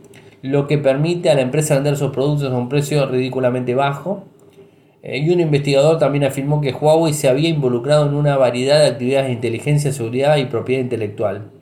lo 0.43 0.67
que 0.67 0.77
permite 0.77 1.31
a 1.31 1.35
la 1.35 1.41
empresa 1.41 1.77
vender 1.77 1.97
sus 1.97 2.11
productos 2.11 2.53
a 2.53 2.57
un 2.57 2.69
precio 2.69 3.07
ridículamente 3.07 3.75
bajo. 3.75 4.25
Eh, 5.03 5.19
y 5.21 5.31
un 5.31 5.41
investigador 5.41 5.99
también 5.99 6.25
afirmó 6.25 6.61
que 6.61 6.73
Huawei 6.73 7.15
se 7.15 7.29
había 7.31 7.49
involucrado 7.49 8.07
en 8.07 8.15
una 8.17 8.37
variedad 8.37 8.79
de 8.79 8.89
actividades 8.89 9.29
de 9.29 9.33
inteligencia, 9.33 9.93
seguridad 9.93 10.37
y 10.37 10.45
propiedad 10.45 10.83
intelectual. 10.83 11.53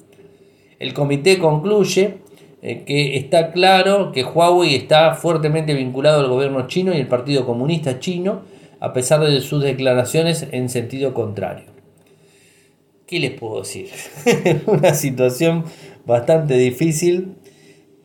El 0.81 0.93
comité 0.93 1.39
concluye 1.39 2.19
eh, 2.61 2.85
que 2.85 3.17
está 3.17 3.53
claro 3.53 4.11
que 4.11 4.25
Huawei 4.25 4.75
está 4.75 5.15
fuertemente 5.15 5.75
vinculado 5.75 6.21
al 6.21 6.29
gobierno 6.29 6.67
chino 6.67 6.93
y 6.93 6.99
el 6.99 7.07
Partido 7.07 7.47
Comunista 7.47 8.01
Chino, 8.01 8.43
a 8.81 8.93
pesar 8.93 9.21
de 9.21 9.41
sus 9.41 9.63
declaraciones 9.63 10.47
en 10.51 10.69
sentido 10.69 11.15
contrario. 11.15 11.67
¿Qué 13.07 13.21
les 13.21 13.31
puedo 13.31 13.61
decir? 13.61 13.89
Una 14.67 14.95
situación 14.95 15.65
bastante 16.05 16.59
difícil. 16.59 17.37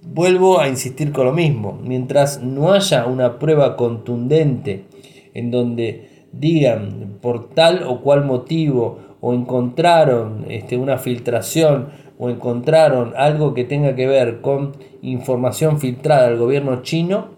Vuelvo 0.02 0.60
a 0.60 0.68
insistir 0.68 1.12
con 1.12 1.26
lo 1.26 1.34
mismo. 1.34 1.80
Mientras 1.84 2.42
no 2.42 2.74
haya 2.74 3.06
una 3.06 3.40
prueba 3.40 3.76
contundente 3.76 4.86
en 5.34 5.52
donde 5.52 6.28
digan 6.32 7.18
por 7.22 7.50
tal 7.50 7.84
o 7.84 8.02
cual 8.02 8.24
motivo 8.26 9.00
o 9.20 9.34
encontraron 9.34 10.46
este, 10.50 10.78
una 10.78 10.98
filtración 10.98 11.90
o 12.18 12.30
encontraron 12.30 13.14
algo 13.16 13.54
que 13.54 13.64
tenga 13.64 13.96
que 13.96 14.08
ver 14.08 14.42
con 14.42 14.74
información 15.02 15.80
filtrada 15.80 16.28
al 16.28 16.38
gobierno 16.38 16.82
chino, 16.82 17.30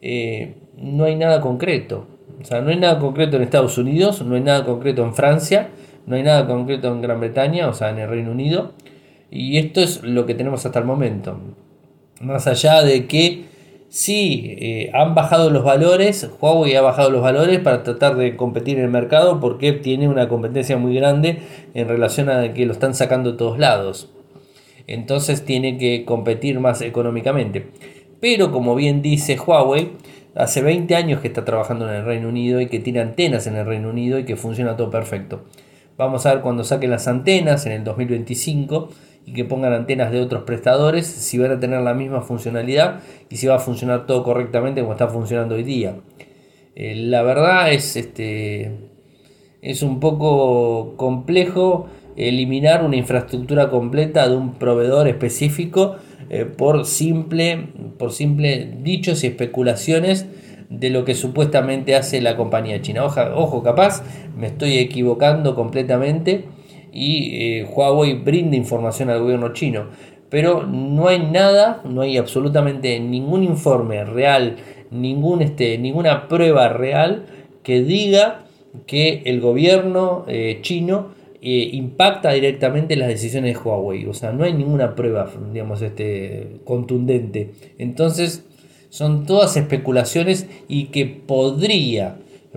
eh, 0.00 0.54
no 0.76 1.04
hay 1.04 1.16
nada 1.16 1.40
concreto. 1.40 2.06
O 2.40 2.44
sea, 2.44 2.60
no 2.60 2.70
hay 2.70 2.76
nada 2.76 2.98
concreto 2.98 3.36
en 3.36 3.42
Estados 3.42 3.78
Unidos, 3.78 4.22
no 4.22 4.34
hay 4.34 4.40
nada 4.40 4.64
concreto 4.64 5.02
en 5.04 5.14
Francia, 5.14 5.68
no 6.06 6.16
hay 6.16 6.22
nada 6.22 6.46
concreto 6.46 6.88
en 6.88 7.00
Gran 7.00 7.20
Bretaña, 7.20 7.68
o 7.68 7.72
sea, 7.72 7.90
en 7.90 7.98
el 7.98 8.08
Reino 8.08 8.30
Unido. 8.30 8.72
Y 9.30 9.58
esto 9.58 9.80
es 9.80 10.02
lo 10.02 10.26
que 10.26 10.34
tenemos 10.34 10.64
hasta 10.66 10.78
el 10.78 10.84
momento. 10.84 11.38
Más 12.20 12.46
allá 12.46 12.82
de 12.82 13.06
que 13.06 13.44
sí 13.94 14.56
eh, 14.58 14.90
han 14.92 15.14
bajado 15.14 15.50
los 15.50 15.62
valores, 15.62 16.28
Huawei 16.40 16.74
ha 16.74 16.82
bajado 16.82 17.10
los 17.10 17.22
valores 17.22 17.60
para 17.60 17.84
tratar 17.84 18.16
de 18.16 18.34
competir 18.34 18.78
en 18.78 18.86
el 18.86 18.90
mercado 18.90 19.38
porque 19.38 19.72
tiene 19.72 20.08
una 20.08 20.28
competencia 20.28 20.76
muy 20.76 20.96
grande 20.96 21.38
en 21.74 21.86
relación 21.86 22.28
a 22.28 22.52
que 22.52 22.66
lo 22.66 22.72
están 22.72 22.94
sacando 22.94 23.30
de 23.30 23.38
todos 23.38 23.56
lados. 23.56 24.10
Entonces 24.88 25.44
tiene 25.44 25.78
que 25.78 26.04
competir 26.04 26.58
más 26.58 26.80
económicamente. 26.80 27.68
Pero 28.18 28.50
como 28.50 28.74
bien 28.74 29.00
dice 29.00 29.38
Huawei, 29.38 29.92
hace 30.34 30.60
20 30.60 30.96
años 30.96 31.20
que 31.20 31.28
está 31.28 31.44
trabajando 31.44 31.88
en 31.88 31.94
el 31.94 32.04
Reino 32.04 32.28
Unido 32.28 32.60
y 32.60 32.66
que 32.66 32.80
tiene 32.80 32.98
antenas 32.98 33.46
en 33.46 33.54
el 33.54 33.64
Reino 33.64 33.90
Unido 33.90 34.18
y 34.18 34.24
que 34.24 34.34
funciona 34.34 34.76
todo 34.76 34.90
perfecto. 34.90 35.44
Vamos 35.96 36.26
a 36.26 36.34
ver 36.34 36.42
cuando 36.42 36.64
saquen 36.64 36.90
las 36.90 37.06
antenas 37.06 37.64
en 37.66 37.72
el 37.72 37.84
2025 37.84 38.88
y 39.26 39.32
que 39.32 39.44
pongan 39.44 39.72
antenas 39.72 40.12
de 40.12 40.20
otros 40.20 40.42
prestadores 40.44 41.06
si 41.06 41.38
van 41.38 41.52
a 41.52 41.60
tener 41.60 41.80
la 41.80 41.94
misma 41.94 42.20
funcionalidad 42.20 43.00
y 43.30 43.36
si 43.36 43.46
va 43.46 43.56
a 43.56 43.58
funcionar 43.58 44.06
todo 44.06 44.22
correctamente 44.22 44.80
como 44.80 44.92
está 44.92 45.08
funcionando 45.08 45.54
hoy 45.54 45.62
día. 45.62 45.96
Eh, 46.74 46.94
la 46.96 47.22
verdad 47.22 47.72
es, 47.72 47.96
este, 47.96 48.90
es 49.62 49.82
un 49.82 50.00
poco 50.00 50.96
complejo 50.96 51.86
eliminar 52.16 52.84
una 52.84 52.96
infraestructura 52.96 53.70
completa 53.70 54.28
de 54.28 54.36
un 54.36 54.54
proveedor 54.54 55.08
específico 55.08 55.96
eh, 56.30 56.44
por, 56.44 56.84
simple, 56.86 57.68
por 57.98 58.12
simple 58.12 58.76
dichos 58.82 59.24
y 59.24 59.28
especulaciones 59.28 60.26
de 60.70 60.90
lo 60.90 61.04
que 61.04 61.14
supuestamente 61.14 61.94
hace 61.94 62.20
la 62.20 62.36
compañía 62.36 62.80
china. 62.82 63.04
ojo, 63.04 63.62
capaz 63.62 64.02
me 64.36 64.48
estoy 64.48 64.78
equivocando 64.78 65.54
completamente 65.54 66.46
y 66.94 67.58
eh, 67.58 67.64
Huawei 67.64 68.14
brinda 68.14 68.56
información 68.56 69.10
al 69.10 69.20
gobierno 69.20 69.52
chino, 69.52 69.86
pero 70.30 70.64
no 70.64 71.08
hay 71.08 71.18
nada, 71.18 71.82
no 71.84 72.02
hay 72.02 72.16
absolutamente 72.16 72.98
ningún 73.00 73.42
informe 73.42 74.04
real, 74.04 74.56
ningún, 74.90 75.42
este, 75.42 75.76
ninguna 75.76 76.28
prueba 76.28 76.68
real 76.68 77.26
que 77.64 77.82
diga 77.82 78.46
que 78.86 79.22
el 79.26 79.40
gobierno 79.40 80.24
eh, 80.28 80.60
chino 80.62 81.08
eh, 81.42 81.70
impacta 81.72 82.32
directamente 82.32 82.96
las 82.96 83.08
decisiones 83.08 83.54
de 83.54 83.60
Huawei. 83.60 84.06
O 84.06 84.14
sea, 84.14 84.32
no 84.32 84.44
hay 84.44 84.54
ninguna 84.54 84.94
prueba, 84.94 85.30
digamos, 85.52 85.82
este, 85.82 86.60
contundente. 86.64 87.50
Entonces, 87.78 88.46
son 88.88 89.26
todas 89.26 89.56
especulaciones 89.56 90.48
y 90.68 90.86
que 90.86 91.04
podría, 91.06 92.16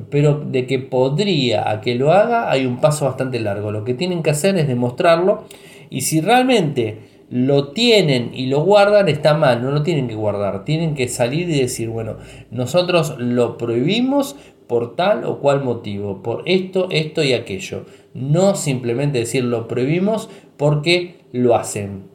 pero 0.10 0.40
de 0.40 0.66
que 0.68 0.80
podría 0.80 1.70
a 1.70 1.82
que 1.82 1.96
lo 1.96 2.12
haga 2.12 2.52
hay 2.52 2.66
un 2.66 2.80
paso 2.80 3.06
bastante 3.06 3.40
largo. 3.40 3.72
Lo 3.72 3.84
que 3.84 3.94
tienen 3.94 4.24
que 4.24 4.30
hacer 4.30 4.58
es 4.58 4.68
demostrarlo 4.68 5.46
y 5.90 6.02
si 6.02 6.22
realmente 6.22 7.18
lo 7.30 7.70
tienen 7.70 8.32
y 8.34 8.46
lo 8.46 8.64
guardan 8.64 9.10
está 9.10 9.34
mal, 9.34 9.62
no 9.62 9.72
lo 9.72 9.84
tienen 9.84 10.08
que 10.08 10.16
guardar, 10.16 10.64
tienen 10.64 10.94
que 10.96 11.08
salir 11.08 11.50
y 11.50 11.60
decir, 11.60 11.90
bueno, 11.90 12.18
nosotros 12.52 13.16
lo 13.18 13.58
prohibimos 13.58 14.36
por 14.68 14.96
tal 14.96 15.24
o 15.26 15.40
cual 15.40 15.64
motivo, 15.64 16.22
por 16.22 16.44
esto, 16.46 16.88
esto 16.92 17.24
y 17.24 17.34
aquello. 17.34 17.86
No 18.14 18.56
simplemente 18.56 19.20
decir 19.20 19.44
lo 19.44 19.68
prohibimos 19.68 20.30
porque 20.58 21.22
lo 21.32 21.56
hacen. 21.56 22.06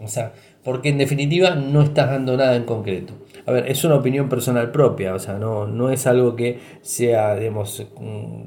O 0.00 0.08
sea, 0.08 0.32
porque 0.64 0.88
en 0.88 0.98
definitiva 0.98 1.54
no 1.54 1.82
estás 1.82 2.10
dando 2.10 2.36
nada 2.36 2.56
en 2.56 2.64
concreto 2.64 3.14
a 3.46 3.52
ver, 3.52 3.70
es 3.70 3.84
una 3.84 3.96
opinión 3.96 4.28
personal 4.28 4.70
propia, 4.70 5.14
o 5.14 5.18
sea, 5.18 5.38
no, 5.38 5.66
no 5.66 5.90
es 5.90 6.06
algo 6.06 6.36
que 6.36 6.60
sea, 6.80 7.34
digamos, 7.36 7.86
mm, 7.98 8.42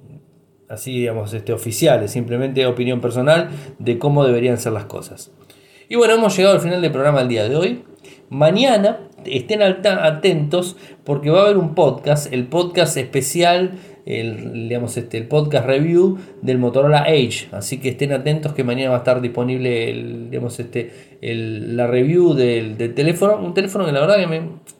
así, 0.70 1.00
digamos, 1.00 1.34
este, 1.34 1.54
oficial, 1.54 2.04
es 2.04 2.12
simplemente 2.12 2.66
opinión 2.66 3.02
personal 3.02 3.50
de 3.80 4.00
cómo 4.00 4.26
deberían 4.26 4.58
ser 4.58 4.74
las 4.74 4.86
cosas. 4.86 5.32
Y 5.90 5.96
bueno, 5.96 6.16
hemos 6.16 6.36
llegado 6.36 6.56
al 6.56 6.62
final 6.62 6.82
del 6.82 6.92
programa 6.92 7.22
el 7.22 7.28
día 7.28 7.48
de 7.48 7.56
hoy. 7.56 7.84
Mañana 8.30 9.08
estén 9.26 9.62
atentos 9.62 10.78
porque 11.04 11.30
va 11.30 11.42
a 11.42 11.44
haber 11.46 11.58
un 11.58 11.76
podcast, 11.76 12.32
el 12.34 12.48
podcast 12.48 12.98
especial 12.98 13.74
el, 14.06 14.70
digamos, 14.70 14.96
este, 14.98 15.18
el 15.18 15.28
podcast 15.28 15.66
review 15.66 16.18
del 16.42 16.60
Motorola 16.60 17.06
Edge. 17.08 17.48
Así 17.52 17.80
que 17.80 17.90
estén 17.90 18.14
atentos 18.14 18.54
que 18.54 18.64
mañana 18.64 18.92
va 18.92 18.98
a 18.98 19.00
estar 19.00 19.20
disponible 19.20 19.90
el, 19.90 20.30
digamos, 20.30 20.60
este, 20.60 20.92
la 21.22 21.88
review 21.88 22.34
del, 22.34 22.78
teléfono. 22.94 23.38
Un 23.38 23.54
teléfono 23.54 23.86
que 23.86 23.92
la 23.92 24.02
verdad 24.02 24.18
que 24.18 24.28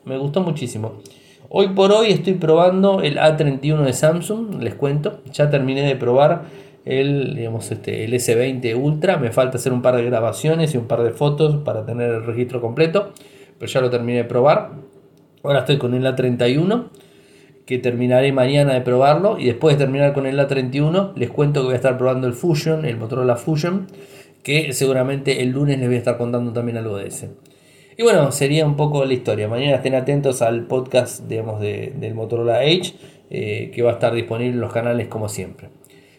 me, 0.06 0.18
gustó 0.18 0.42
muchísimo. 0.42 1.02
Hoy 1.50 1.70
por 1.70 1.92
hoy 1.92 2.12
estoy 2.12 2.34
probando 2.34 3.02
el 3.02 3.18
A31 3.18 3.84
de 3.84 3.94
Samsung, 3.94 4.62
les 4.62 4.76
cuento. 4.76 5.22
Ya 5.32 5.50
terminé 5.50 5.82
de 5.82 5.96
probar 5.96 6.44
el, 6.86 7.36
digamos, 7.36 7.72
este, 7.72 8.06
el 8.06 8.14
S20 8.14 8.76
Ultra. 8.76 9.18
Me 9.18 9.32
falta 9.32 9.58
hacer 9.58 9.74
un 9.74 9.82
par 9.82 9.96
de 9.96 10.06
grabaciones 10.06 10.76
y 10.76 10.78
un 10.78 10.86
par 10.86 11.02
de 11.02 11.12
fotos 11.12 11.58
para 11.64 11.86
tener 11.86 12.12
el 12.12 12.26
registro 12.26 12.62
completo. 12.62 13.12
Pero 13.58 13.72
ya 13.72 13.82
lo 13.82 13.90
terminé 13.90 14.20
de 14.20 14.26
probar. 14.26 14.74
Ahora 15.42 15.60
estoy 15.60 15.78
con 15.78 15.96
el 15.96 16.06
A31 16.06 16.90
que 17.66 17.80
terminaré 17.80 18.32
mañana 18.32 18.74
de 18.74 18.82
probarlo 18.82 19.40
y 19.40 19.46
después 19.46 19.78
de 19.78 19.86
terminar 19.86 20.14
con 20.14 20.26
el 20.26 20.40
A31 20.40 21.14
les 21.16 21.30
cuento 21.32 21.62
que 21.62 21.66
voy 21.66 21.74
a 21.74 21.78
estar 21.78 21.98
probando 21.98 22.28
el 22.28 22.34
Fusion, 22.34 22.86
el 22.86 22.98
Motorola 22.98 23.36
Fusion, 23.36 23.88
que 24.44 24.74
seguramente 24.74 25.42
el 25.42 25.50
lunes 25.50 25.80
les 25.80 25.88
voy 25.88 25.96
a 25.96 26.00
estar 26.00 26.18
contando 26.18 26.54
también 26.54 26.78
algo 26.78 26.98
de 26.98 27.08
ese. 27.08 27.32
Y 27.98 28.04
bueno, 28.04 28.32
sería 28.32 28.66
un 28.66 28.76
poco 28.76 29.06
la 29.06 29.14
historia. 29.14 29.48
Mañana 29.48 29.78
estén 29.78 29.96
atentos 29.96 30.42
al 30.42 30.68
podcast 30.68 31.22
del 31.24 32.14
Motorola 32.14 32.64
Edge, 32.64 32.94
eh, 33.30 33.72
que 33.74 33.82
va 33.82 33.92
a 33.92 33.94
estar 33.94 34.14
disponible 34.14 34.54
en 34.54 34.60
los 34.60 34.74
canales 34.74 35.08
como 35.08 35.30
siempre. 35.30 35.70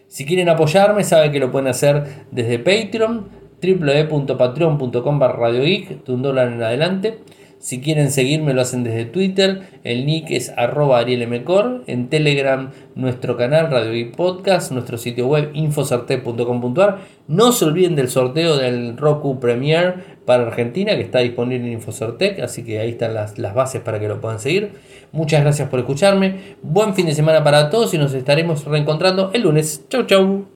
Si 0.09 0.25
quieren 0.25 0.49
apoyarme, 0.49 1.05
saben 1.05 1.33
que 1.33 1.39
lo 1.39 1.53
pueden 1.53 1.69
hacer 1.69 2.25
desde 2.31 2.59
Patreon, 2.59 3.29
www.patreon.com 3.63 5.19
barra 5.19 5.53
de 5.53 5.99
un 6.09 6.23
dólar 6.23 6.49
en 6.49 6.63
adelante. 6.63 7.19
Si 7.67 7.81
quieren 7.81 8.13
seguirme 8.13 8.55
lo 8.55 8.61
hacen 8.61 8.85
desde 8.85 9.07
Twitter, 9.07 9.63
el 9.83 10.07
nick 10.07 10.31
es 10.31 10.53
arroba 10.57 11.01
arielmcor, 11.01 11.83
en 11.89 12.09
Telegram 12.09 12.71
nuestro 12.95 13.37
canal 13.37 13.73
Radio 13.73 13.93
y 13.97 14.05
Podcast, 14.05 14.71
nuestro 14.71 14.99
sitio 14.99 15.27
web 15.27 15.51
infosarte.com.ar. 15.53 16.99
No 17.27 17.51
se 17.51 17.65
olviden 17.65 17.97
del 17.97 18.09
sorteo 18.09 18.57
del 18.57 18.97
Roku 18.97 19.41
Premier 19.41 19.97
para 20.25 20.47
Argentina 20.47 20.95
que 20.95 21.01
está 21.01 21.19
disponible 21.19 21.67
en 21.67 21.73
Infocertec, 21.73 22.39
así 22.39 22.63
que 22.63 22.79
ahí 22.79 22.91
están 22.91 23.15
las, 23.15 23.37
las 23.37 23.53
bases 23.53 23.81
para 23.81 23.99
que 23.99 24.07
lo 24.07 24.21
puedan 24.21 24.39
seguir. 24.39 24.71
Muchas 25.11 25.41
gracias 25.41 25.69
por 25.69 25.81
escucharme, 25.81 26.55
buen 26.63 26.95
fin 26.95 27.07
de 27.07 27.17
semana 27.17 27.43
para 27.43 27.69
todos 27.69 27.93
y 27.95 27.99
nos 27.99 28.15
estaremos 28.15 28.65
reencontrando 28.65 29.33
el 29.35 29.43
lunes. 29.43 29.83
Chau 29.89 30.07
chau. 30.07 30.56